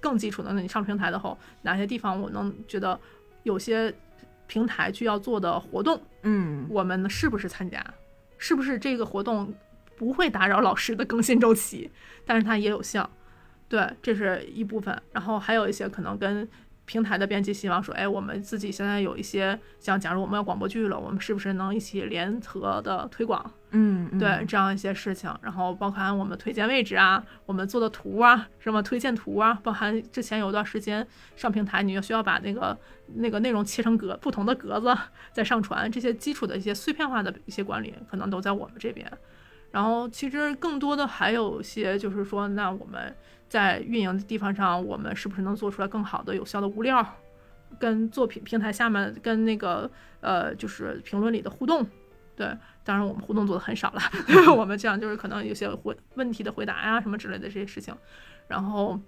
[0.00, 3.00] 更基础的，那你上平台的后，哪些地方我能觉得
[3.44, 3.90] 有些
[4.46, 7.82] 平台去要做的活动，嗯，我们是不是参加？
[8.36, 9.50] 是不是这个活动？
[9.98, 11.90] 不会打扰老师的更新周期，
[12.24, 13.10] 但是它也有效，
[13.68, 14.96] 对，这是一部分。
[15.12, 16.48] 然后还有一些可能跟
[16.84, 23.52] 平台的编辑希望说，哎，我们自己现在有一些像，假如我们要广播剧了，我们是不是能一起联合的推广？
[23.72, 25.30] 嗯，对，这样一些事情。
[25.42, 32.74] 然后包含我们推荐位置啊，我们做的图啊，什么推荐图啊，包含之前有一段时间上平台，你就需要把那个
[33.16, 34.96] 那个内容切成格不同的格子
[35.30, 39.06] 再上传，这些基础的一些碎片化的一些管理，可能都在我们这边。
[39.70, 43.14] 然后其实更多的还有些就是说，那我们
[43.48, 47.04] 在运营的地方上，我们是不是能做出来更好的、有效的物料，
[47.78, 49.90] 跟作品平台下面跟那个
[50.20, 51.86] 呃，就是评论里的互动？
[52.34, 52.46] 对，
[52.84, 54.00] 当然我们互动做的很少了，
[54.56, 57.94] 我们这样就是可能有些回问题的回答呀什么之类的这些事情，
[58.46, 58.98] 然后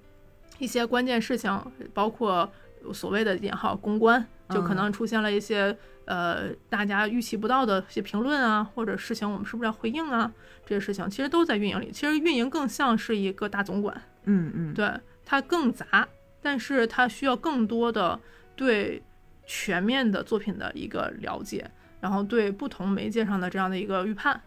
[0.59, 1.51] 一些关键事情，
[1.95, 2.51] 包括
[2.93, 5.77] 所谓的引号公关，就可能出现了一些。
[6.07, 10.33] 呃，大家预期不到的一些评论啊，或者事情，我们是不是要回应啊？
[10.67, 11.93] 这些事情其实都在运营里。
[11.93, 14.93] 其实运营更像是一个大总管，嗯嗯，对，
[15.25, 16.09] 它更杂，
[16.43, 18.19] 但是它需要更多的
[18.57, 19.01] 对
[19.47, 21.71] 全面的作品的一个了解，
[22.01, 24.41] 然后对不同媒介上的这样的一个预判。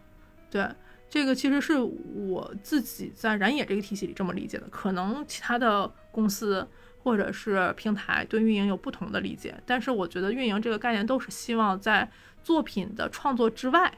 [0.50, 0.68] 对，
[1.08, 6.68] 这个其实是我自己在燃野这个体系里这么理解的，可能其他的公司。
[7.04, 12.10] 或者是平台对运营有不同的理解，但是我觉得运营这个概念都是希望在
[12.42, 13.92] 作品的创作之外，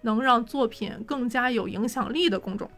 [0.00, 2.68] 能让作品更加有影响力的公众。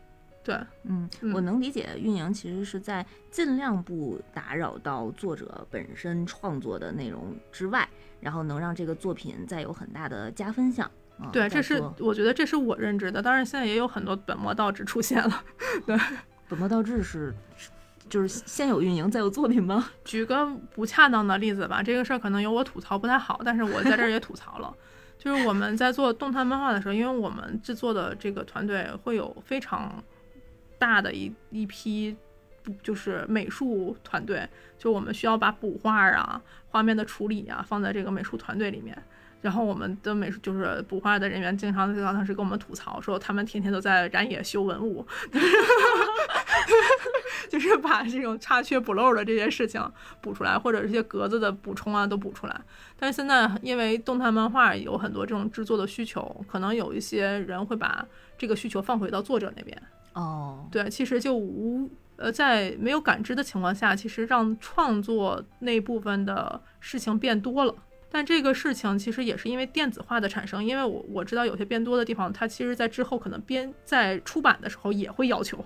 [0.43, 7.89] 对，嗯，我能理解运营其实是在尽量不打扰到作者本身创作的内容之外，
[8.20, 10.91] 然后能让这个作品再有很大的加分项。
[11.33, 13.22] 对，这是我觉得这是我认知的。
[13.22, 15.45] 当然，现在也有很多本末倒置出现了。
[15.87, 15.97] 对，
[16.49, 17.33] 本末倒置是。
[18.09, 19.90] 就是先有运营，再有作品吗？
[20.04, 24.74] 举个不恰当的例子吧，这个事儿可能有我吐槽不太好，但是我在这儿也吐槽了。
[25.18, 30.02] 就是我们在做动态漫画的时候，因为我们制作的这个团队会有非常
[30.78, 32.16] 大的一一批，
[32.82, 34.48] 就是美术团队，
[34.78, 38.96] 就我们需要把补画啊、画面的处理啊放在这个美术团队里面。
[39.41, 45.07] 然后我们的美术就是补画的人员，经常在当时跟我们吐槽说，他们天天都在染野修文物。
[47.49, 49.82] 就是把这种差缺补漏的这些事情
[50.20, 52.61] 补出来，或者这些格子的补充啊都补出来。
[52.99, 59.82] 但是现在因为动态漫画有很多这种制作的需求，可能有一些人会把这个需求放回到作者那边。
[60.12, 67.74] 哦，对，其实就无呃在没有感知的情况下，其实让创作那部分的事情变多了。
[68.11, 75.64] 但这个事情其实也是因为电子化的产生，因为我我知道有些变多的地方，它其实在之后可能编在出版的时候也会要求。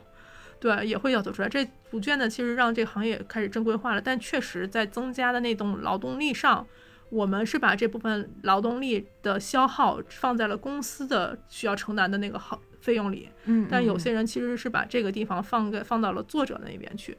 [0.59, 1.49] 对，也会要求出来。
[1.49, 4.01] 这逐渐的，其实让这个行业开始正规化了。
[4.01, 6.65] 但确实在增加的那种劳动力上，
[7.11, 13.29] 我们是把这部分劳动力的消耗放在了公司的需要承担的那个好费用里。
[13.47, 17.19] 嗯，但有些人其实是把这个地方放给放到了作者那边去。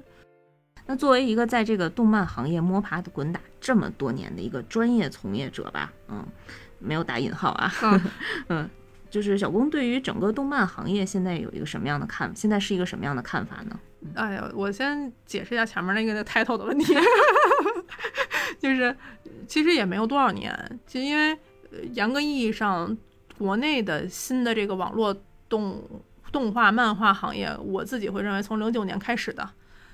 [0.85, 6.25] 那作为一个在这个动漫行业摸爬滚打这么多年的一个专业从业者吧，嗯，
[6.79, 7.71] 没有打引号啊，
[8.49, 8.69] 嗯。
[9.09, 12.35] 就是小工对于整个动漫行业现在有一个什么样的看？
[12.35, 13.79] 现在是一个什么样的看法呢？
[14.15, 16.95] 哎呀，我先解释一下前面那个 title 的问题，
[18.57, 18.97] 就是
[19.47, 21.37] 其实也没有多少年，就因为
[21.91, 22.97] 严格意义上，
[23.37, 25.15] 国内的新的这个网络
[25.47, 25.87] 动
[26.31, 29.47] 动画漫画行业，我自己会认为从零九年开始的。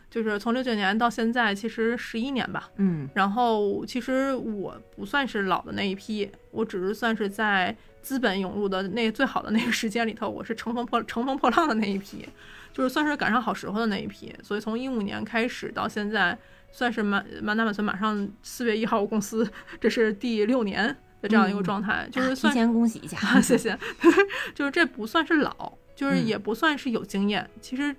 [0.09, 2.69] 就是从六九年到现在，其实十一年吧。
[2.77, 12.27] 嗯，然后其实我不算是老的那一批，我只是算是在资本涌入的那最好的那个时间里头，我是乘风破乘风破浪的那一批，
[12.73, 14.33] 就是算是赶上好时候的那一批。
[14.41, 16.35] 所以从一五年开始到现在，
[16.71, 19.47] 算是满满打满算，马上四月一号公司
[19.79, 20.87] 这是第六年
[21.21, 23.77] 的这样一个状态，就是提前恭喜一下， 谢谢。
[24.55, 27.95] 就是这不算是老，就是也不算是有经验，其实。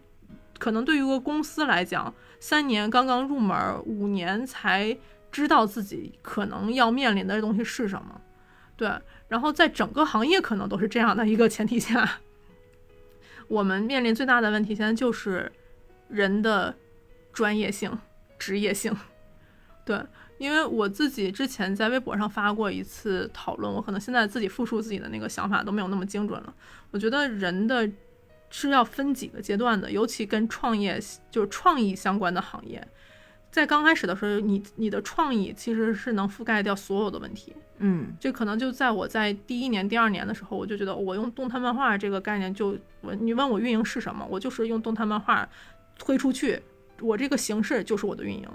[0.61, 4.97] 可能对于一个公司来讲，三年刚刚入门，五年才
[5.33, 8.21] 知道自己可能要面临的东西是什么，
[8.77, 8.93] 对。
[9.27, 12.19] 然后在整个行业可能都是这样的一个前提下，
[13.49, 15.51] 我们面临最大的问题现在就是
[16.09, 16.75] 人的
[17.33, 17.99] 专业性、
[18.39, 18.95] 职业性，
[19.85, 19.99] 对。
[20.39, 26.55] 因为我自己之前在微博上发过一次讨论，我可能现在自己复述自己的那个想法都没有那么精准了。
[26.91, 27.91] 我觉得人的。
[28.51, 32.87] 是要分几个阶段的，尤其跟创业就是创意相关的行业，
[33.51, 37.55] 在刚开始的时候，你你的创意其实是能覆盖掉所有的问题。
[37.79, 45.49] 嗯，这可能就在我在第一年、第二年的时候，我就觉得我用动态漫画这个概念，就我你问我运营是什么，我就是用动态漫画
[45.99, 46.61] 推出去，
[47.01, 48.47] 我这个形式就是我的运营，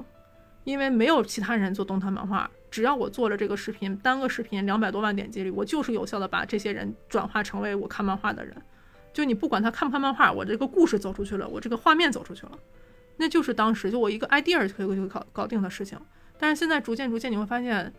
[0.64, 8.56] 因为没有其他人做动态漫画，只要我做了这个视频，单个视频两百多万点击率，我就是有效的把这些人转化成为我看漫画的人。
[9.16, 12.52] 就你不管他看不看漫画，我这个故事走出去了，我这个画面走出去了，
[13.16, 15.98] 那就是当时就我一个 idea 就可以搞搞定的事情。
[16.38, 17.94] 但是现在逐渐逐渐你会发现，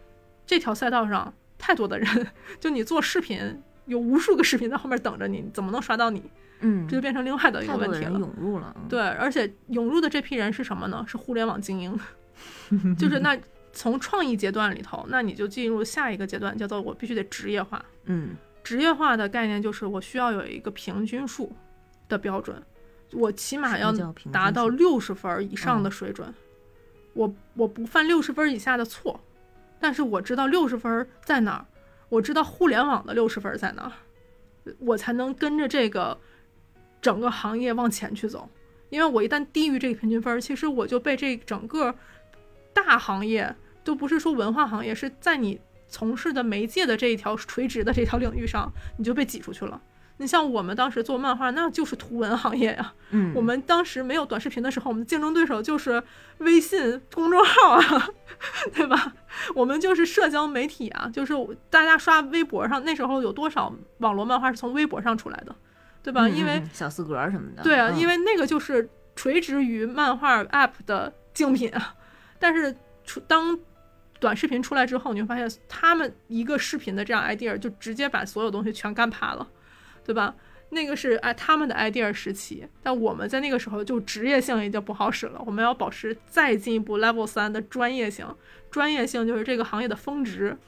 [0.47, 2.27] 这条赛道上太多的人，
[2.61, 3.41] 就你做视频
[3.87, 6.23] 有无数个视频在后面等着你，怎么能刷到你？
[6.61, 8.19] 嗯，这就变成另外的一个问题了。
[8.19, 11.03] 涌入了，对，而且涌入的这批人是什么呢？
[11.09, 11.99] 是互联网精英，
[12.99, 13.35] 就是那
[13.73, 17.83] 从创意阶段里头，那你就进入下一个阶段，叫做我必须得职业化。
[18.05, 18.37] 嗯。
[18.67, 21.55] 职业化的概念就是我需要有一个平均数
[22.09, 22.61] 的标准，
[23.13, 23.93] 我起码要
[24.33, 26.35] 达到六十分以上的水准。
[27.13, 29.21] 我我不犯六十分以下的错，
[29.79, 31.65] 但是我知道六十分在哪儿，
[32.09, 33.93] 我知道互联网的六十分在哪儿，
[34.81, 36.19] 我才能跟着这个
[37.01, 38.51] 整个行业往前去走。
[38.91, 41.95] 因为我一旦低于这个平均分，其实我就被这整个
[42.73, 43.55] 大行业
[43.85, 45.61] 都不是说文化行业，是在你。
[45.89, 49.81] 从事的媒介的这一条垂直的这条领域上，你就被挤出去了。
[50.19, 52.95] 你像我们当时做漫画，那就是图文行业呀。
[53.11, 56.03] 嗯，我们当时没有短视频的时候，我们的竞争对手就是
[56.39, 58.09] 微信公众号啊，
[58.73, 59.13] 对吧？
[59.55, 61.35] 我们就是社交媒体啊，就是
[61.69, 65.55] 大家刷微博上，那时候有多少网络漫画是从微博上出来的，
[66.03, 66.27] 对吧？
[66.27, 67.63] 因为小四格什么的。
[67.63, 71.95] 对啊，因为那个就是垂直于漫画 App 的竞品啊。
[72.39, 72.75] 但是
[73.27, 73.59] 当
[74.19, 79.49] 短视频出来之后，你会发现他们一个视频的这样 idea 就直接把所有东西全干趴了，
[80.05, 80.35] 对吧？
[80.71, 88.27] 那个是哎他们的 idea 时期，但我们在那个时候就职业性已经不好使了，我们要保持再进一步 level 三的专业性。
[88.69, 90.59] 专业性就是这个行业的峰值，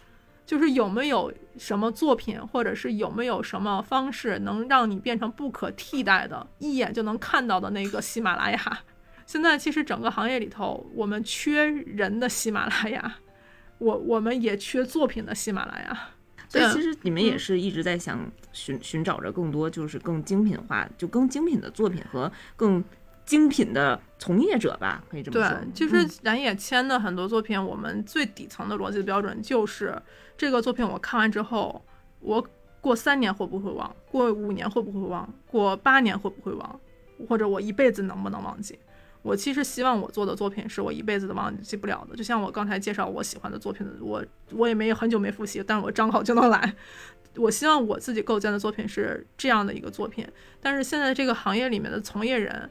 [0.46, 8.78] 就是有没有什么作品，或者是有没有什么方式能让你变成不可替代的，一眼就能看到的那个喜马拉雅。
[9.26, 13.16] 现在其实整个行业里头，我们缺人的喜马拉雅，
[13.78, 16.08] 我我们也缺作品的喜马拉雅。
[16.48, 18.18] 所以其实你们也是一直在想
[18.52, 22.82] 寻寻找着更多就是更精品化，就更精品的作品和更
[23.26, 25.58] 精品的从业者吧，可以这么说。
[25.58, 30.00] 对，其实咱也签的很多作品，我们最底层的逻辑标准就是
[30.38, 31.84] 这个作品我看完之后，
[32.20, 32.42] 我
[32.80, 33.94] 过三年会不会忘？
[34.10, 35.30] 过五年会不会忘？
[35.46, 36.80] 过八年会不会忘？
[37.28, 38.78] 或者我一辈子能不能忘记？
[39.22, 46.74] 我其实希望我做的作品是我一辈子都忘记不了的，就像我刚才介绍我喜欢的作品，我我也没很久没复习，但是我张口就能来。
[47.36, 50.26] 我希望我自己构建的作品是这样的一个作品，
[50.60, 52.68] 但是现在这个行业里面的从业人，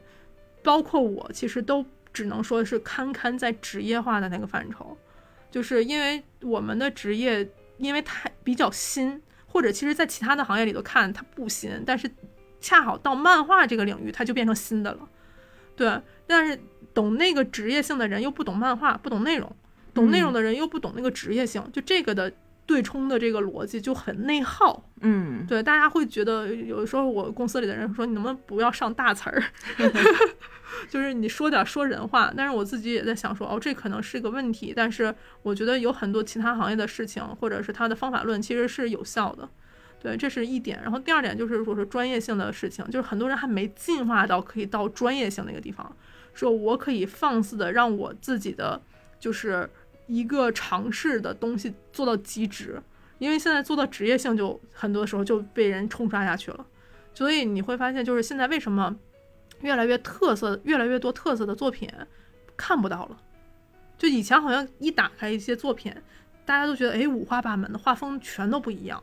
[0.62, 4.96] 包括我，其实都只能说是堪堪在职业化的那个范畴，
[5.50, 12.10] 就是因为我们的职业因为太比较新，或者其实在其他的行业里头看它不新，但是
[12.60, 15.08] 恰好到漫画这个领域，它就变成新的了，
[15.78, 15.98] 对。
[16.26, 16.60] 但是
[16.92, 19.48] 懂那个职业性的人又不懂漫画，不懂内容；
[19.94, 22.30] 懂内容的人又不懂那个职业性，就这个的
[22.66, 24.84] 对冲的这个逻辑就很内耗。
[25.00, 29.42] 嗯，对，大家会觉得有的时候我公司里的人说你能不能不要上大词儿，
[30.90, 32.30] 就是你说点说人话。
[32.36, 34.74] 但是我自己也在想说，哦，这可能是个问题。
[34.76, 39.48] 但是我觉得有很多其他行业的事情，或者是他的方法论其实是有效的。
[40.00, 40.80] 对，这是一点。
[40.82, 45.96] 然后第二点就是说是专业性的事情，就是很多人还没进化到可以到专业性那个地方。
[46.34, 48.80] 说我可以放肆的让我自己的
[49.18, 49.68] 就是
[50.06, 52.80] 一个尝试的东西做到极致，
[53.18, 56.64] 因为现在做到职业性就很多时候就被人冲刷下去了，
[57.12, 58.96] 所以你会发现就是现在为什么
[59.62, 61.90] 越来越特色、越来越多特色的作品
[62.56, 63.18] 看不到了？
[63.98, 65.92] 就以前好像一打开一些作品，
[66.46, 69.02] 大家都觉得哎五花八门的画风全都不一样，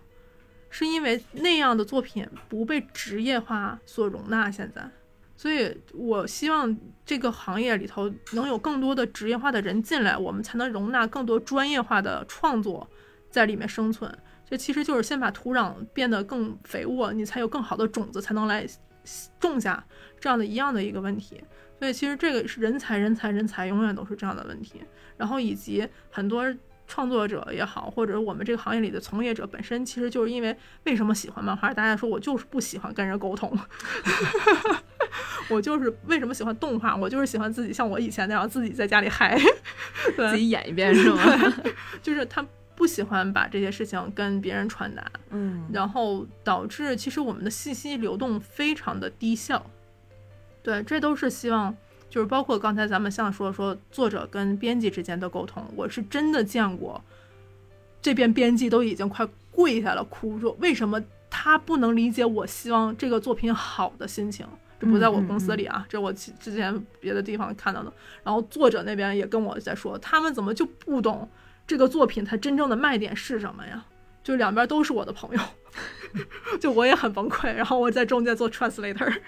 [0.69, 4.89] 是因为那样的作品不被职业化所容纳现在。
[5.37, 12.89] 所以，我希望这个行业里头能有更多的职业化的人进来，我们才能容纳更多专业化的创作
[13.29, 14.17] 在里面生存。
[14.49, 18.65] 这其实就是先把土壤变得更肥沃，你才有更好的种子才能来
[19.39, 19.83] 种下
[20.19, 21.43] 这样的一样的一个问题。
[21.77, 24.81] 所以，其实这个是人才、人才、人才，永远都是这样的问题。
[25.17, 26.45] 然后，以及很多。
[26.87, 31.73] 创作者也好，或者我们这个行业里的从业者本身，其实就是因为为什么喜欢漫画？
[31.73, 33.57] 大家说我就是不喜欢跟人沟通，
[35.49, 36.95] 我就是为什么喜欢动画？
[36.95, 39.37] 我就是喜欢自己像我以前那样自己在家里嗨，
[40.15, 41.21] 自己演一遍是吗？
[42.03, 49.65] 就是他不喜欢把这些事情跟别人传达，嗯，然后导致其实我们的信息流动非常的低效，
[50.61, 51.75] 对，这都是希望。
[52.09, 57.03] 就是包括刚才咱们像说说作者跟编辑之间的沟通，我是真的见过，
[58.01, 64.45] 这边编辑都已经快跪下了，哭说为什么他不能理解我希望这个作品好的心情。
[64.77, 67.91] 这不在我公司里啊，这我之前别的地方看到的。
[68.23, 71.29] 然后作者那边也跟我在说，他们怎么就不懂
[71.65, 73.85] 这个作品它真正的卖点是什么呀？
[74.21, 75.41] 就两边都是我的朋友，
[76.59, 77.53] 就我也很崩溃。
[77.53, 79.21] 然后我在中间做 translator，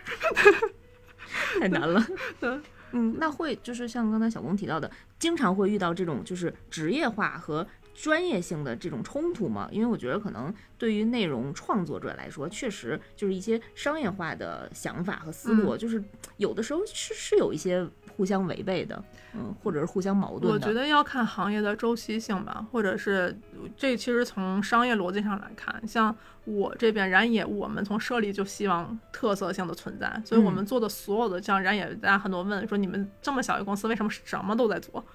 [1.59, 2.05] 太难了。
[2.39, 2.59] 对。
[2.93, 9.67] 嗯，那会就是像刚才小龚提到的，经常会遇到这种就是职业化和专业性的这种冲突吗？
[9.71, 16.01] 因为我觉得可能对于内容创作者来说，确实就是一些商业化的想法和思路，就是
[16.37, 17.85] 有的时候是是有一些。
[18.17, 19.01] 互相违背的，
[19.35, 20.49] 嗯，或者是互相矛盾的。
[20.49, 23.39] 我觉得要看行业的周期性吧，或者是
[23.77, 26.13] 这其实从商业逻辑上来看，像
[26.45, 35.05] 我这边燃野，我们从设立就希望特色性的存在，所以我们做的所有的像燃野，大家很多问说你们这么小一个公司为什么什么都在做？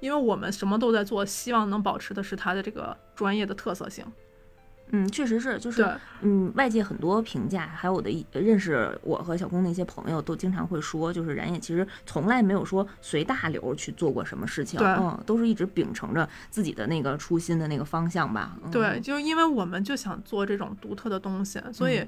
[0.00, 4.04] 因为我们什么都在做，希望能保持的是它的这个专业的特色性。
[4.92, 5.84] 嗯，确实是，就是
[6.20, 18.56] 嗯，外界很多评价，还有我的认识，我和小工的一些朋友都经常会说，就是冉野其实从来没有说随大流去做过什么事情，嗯，都是一直秉承着自己的那个初心的那个方向吧。
[18.64, 22.06] 嗯对，就是因为我们就想做这种独特的东西，所以。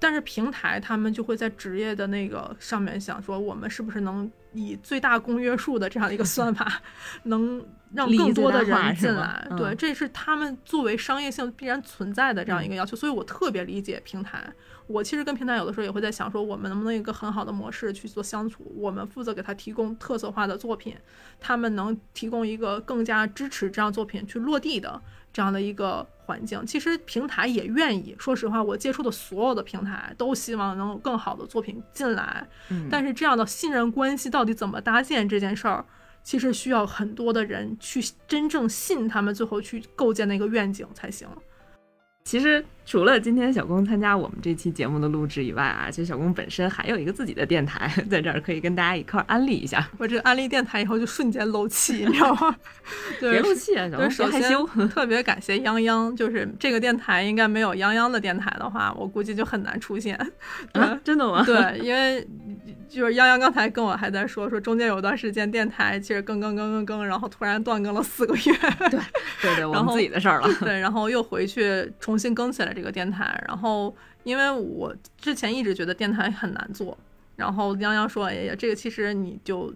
[0.00, 6.80] 但是平台他们就会在职业的那个上面想说，我们是不是能以最大公约数的这样一个 算法，
[7.24, 7.62] 能
[7.92, 9.46] 让更多的人进来？
[9.56, 12.96] 对，这是他们作为商业性必然存在的这样一个要求。
[12.96, 14.50] 所以我特别理解平台。
[14.86, 18.70] 我其实跟平台有的时候也会在想说，我们能不能一个很好的模式去做相处？
[18.76, 20.94] 我们负责给他提供特色化的作品，
[21.40, 25.00] 他们能提供一个更加支持这样作品去落地的。
[25.34, 26.64] 这样的一个环境。
[26.64, 32.46] 其实平台也愿意，说实话，我接触的所有的平台都希望能有更好的作品进来。
[32.70, 35.84] 嗯，但是这样的信任关系到底怎么搭建这件事儿，
[36.22, 41.28] 其实需要很多的人去真正信他们，最后去构建那个愿景才行。
[42.24, 49.88] 其实除了今天小公参加我们这期节目的录制以外啊，其实小公本身还有一个自己的电台，在这儿可以跟大家一块儿安利一下。
[49.98, 52.54] 我这安利电台以后就瞬间漏气，你知道吗？
[53.18, 54.66] 别漏气啊，小公别害羞。
[54.88, 60.14] 特别感谢泱泱，就是这个电台应该没有泱泱的电台的话，我估计就很难出现。
[60.72, 61.42] 啊，真的吗？
[61.46, 62.26] 对，因为
[62.88, 68.52] 就是泱泱刚才跟我还在说，说中间有段时间电台其实更更更更更，然后突然断更了四个月。
[68.90, 69.00] 对
[69.40, 70.48] 对对，我们自己的事儿了。
[70.60, 71.90] 对，然后又回去。
[72.00, 73.94] 重新更起来这个电台，然后
[74.24, 76.98] 因为我之前一直觉得电台很难做，
[77.36, 79.72] 然后泱泱说：“哎呀，这个其实你就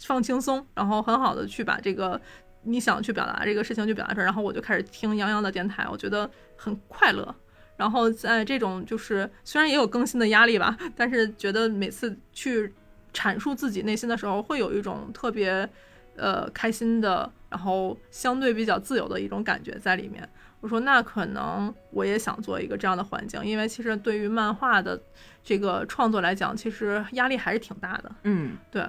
[0.00, 2.20] 放轻松，然后很好的去把这个
[2.64, 7.34] 你想去表达这个事情就表达出来。”然后我就开始听泱泱的电台，我觉得很快乐。
[7.76, 12.72] 然后在这种就是虽然也有更新的压力吧，但是觉得每次去
[13.12, 15.68] 阐述自己内心的时候，会有一种特别
[16.16, 20.28] 呃开心的，然后相对比较自由的一种感觉在里面。
[20.64, 24.98] 我说那可能我也想做一个这样的环境，因为其实对于漫画的
[25.42, 28.10] 这个创作来讲，其实压力还是挺大的。
[28.22, 28.82] 嗯，对。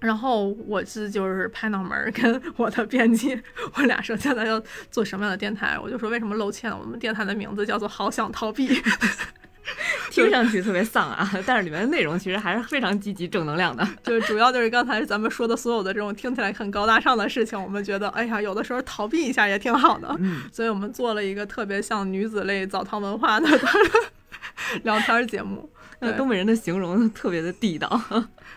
[0.00, 3.40] 然后我是就是拍脑门跟我的编辑，
[3.76, 4.60] 我俩说现在要
[4.90, 6.76] 做什么样的电台，我就说为什么露怯呢？
[6.76, 8.68] 我们电台的名字叫做“好想逃避”。
[10.10, 13.86] 听上去特别丧啊， 但是里面的内容其实还是非常积极正能量的。
[14.04, 20.14] 就是主要就是刚才咱们说的所有的这种听起来很高大上的事情，我们觉得哎呀，有的时候逃避一下也挺好的。
[20.20, 23.48] 嗯，所以我们做了一个特别像女子类澡堂文化的
[24.84, 25.68] 聊天节目。
[25.98, 28.00] 那东北人的形容特别的地道。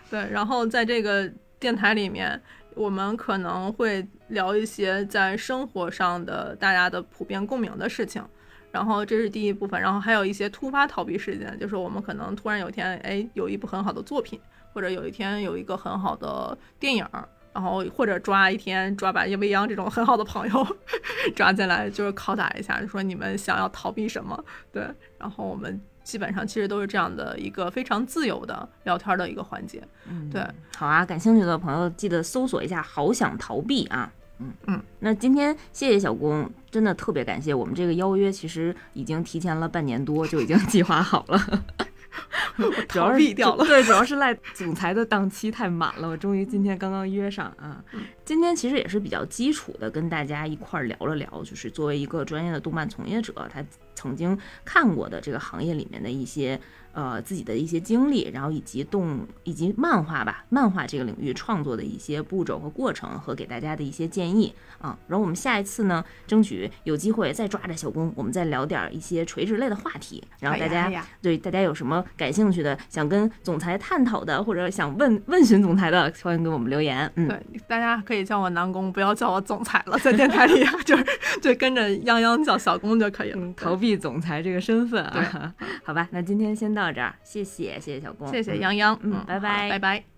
[0.10, 2.40] 对，然后在这个电台里面，
[2.76, 8.24] 我们可能会聊一些在生活上的大家的普遍共鸣的事情。
[8.72, 14.40] 然后这是第一部分，然后还有一些突发逃避事件，就是我们可能突然有一天，哎，有一部很好的作品，
[14.74, 17.06] 或者有一天有一个很好的电影，
[17.52, 20.78] 然后或者抓一天抓把叶未央这种很好的朋友
[21.36, 24.44] 抓进来，就是拷打一下，就说你们想要逃避什么？
[24.72, 24.88] 对，
[25.18, 29.82] 然后我们基本上其实都是这样的一个非常自由的聊天的一个环节。
[30.08, 30.46] 嗯，对，
[30.78, 34.12] 好啊，感兴趣的朋友记得搜索一下“好想逃避”啊。
[34.40, 37.54] 嗯嗯，那今天谢谢小工，真的特别感谢。
[37.54, 41.64] 我们这个邀约其实已经提前了半年多，就已经计划好了，
[42.88, 43.64] 逃避掉了。
[43.68, 47.84] 对，主要是赖总裁的档期太满了，我终于今天刚刚约上啊。
[48.24, 53.64] 今天其实也是比较基础的，跟大家一块儿聊了聊，就是作为一个专业的动漫从业者，他
[54.00, 56.58] 曾经看过的这个行业里面的一些。
[56.92, 64.98] 呃，自己的一些经历，然后以及动以及漫画吧，漫画这个领域创作的一些步骤和过程，和给大家的一些建议啊。
[65.08, 70.22] 然后我们下一次呢，争取有机会再抓着小工，我们再聊点一些垂直类的话题。
[70.40, 77.10] 然后大家对大家有什么感兴趣的，想跟总裁探讨的，或者想问问询总裁的，欢迎给我们留言。
[77.16, 81.06] 嗯，对，大家可以叫我南宫，不要叫我总裁了，在电台里 就是
[81.40, 85.54] 就跟着泱泱叫小工就可以了，逃避总裁这个身份啊。
[85.86, 86.92] 好吧，那今天先到。
[86.92, 90.04] 这儿，谢谢谢谢小公，谢谢泱泱，嗯，拜拜拜拜。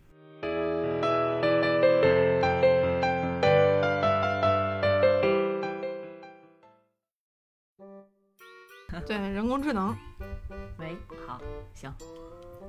[9.07, 9.95] 对人工智能，
[10.77, 10.95] 喂，
[11.27, 11.41] 好，
[11.73, 11.91] 行，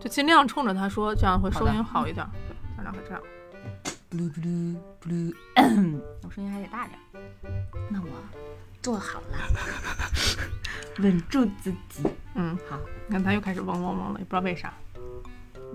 [0.01, 2.27] 就尽量冲着他说，这样会收音好一点。
[2.49, 3.23] 对，咱俩会这样。
[6.23, 6.99] 我声音还得大点。
[7.91, 8.07] 那我
[8.83, 9.39] 做好了，
[10.99, 12.03] 稳住自己。
[12.35, 12.79] 嗯，好。
[13.07, 14.73] 你看他又开始嗡嗡嗡了，也不知道为啥。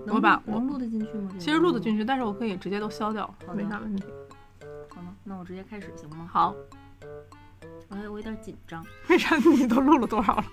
[0.07, 1.31] 我把我录得进去吗？
[1.39, 4.03] 其实录得进去，但是我可以直接都消掉，没啥问题。
[4.89, 6.29] 好吗，那我直接开始行吗？
[6.31, 6.53] 好。
[7.89, 8.85] 我，我有点紧张。
[9.07, 9.37] 为啥？
[9.37, 10.45] 你都录了多少了？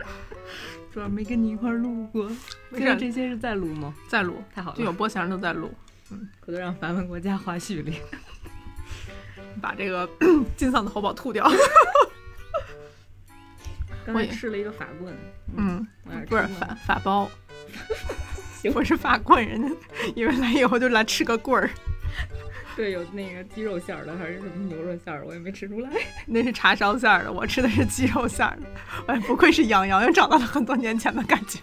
[0.92, 2.30] 主要没跟你一块录过。
[2.70, 2.94] 为啥？
[2.94, 3.94] 这些是在录吗？
[4.08, 4.76] 在录，太好了。
[4.76, 5.72] 就有波形都在录。
[6.10, 8.00] 嗯，回头让凡凡给我加花絮里，
[9.60, 10.08] 把这个
[10.56, 11.50] 金嗓子喉宝吐掉。
[14.06, 15.14] 刚才吃了一个法棍，
[15.56, 15.86] 嗯，
[16.28, 17.30] 不是法法包，
[18.74, 19.74] 我是法棍，人家
[20.16, 21.70] 以为来以后就来吃个棍儿。
[22.74, 25.90] 对，有那个鸡肉馅儿的还是什么牛肉馅儿，我也没吃出来。
[26.24, 29.12] 那是叉烧馅儿的，我吃的是鸡肉馅儿的。
[29.12, 31.58] 哎，不愧是杨洋，又找到了很多年前的感觉。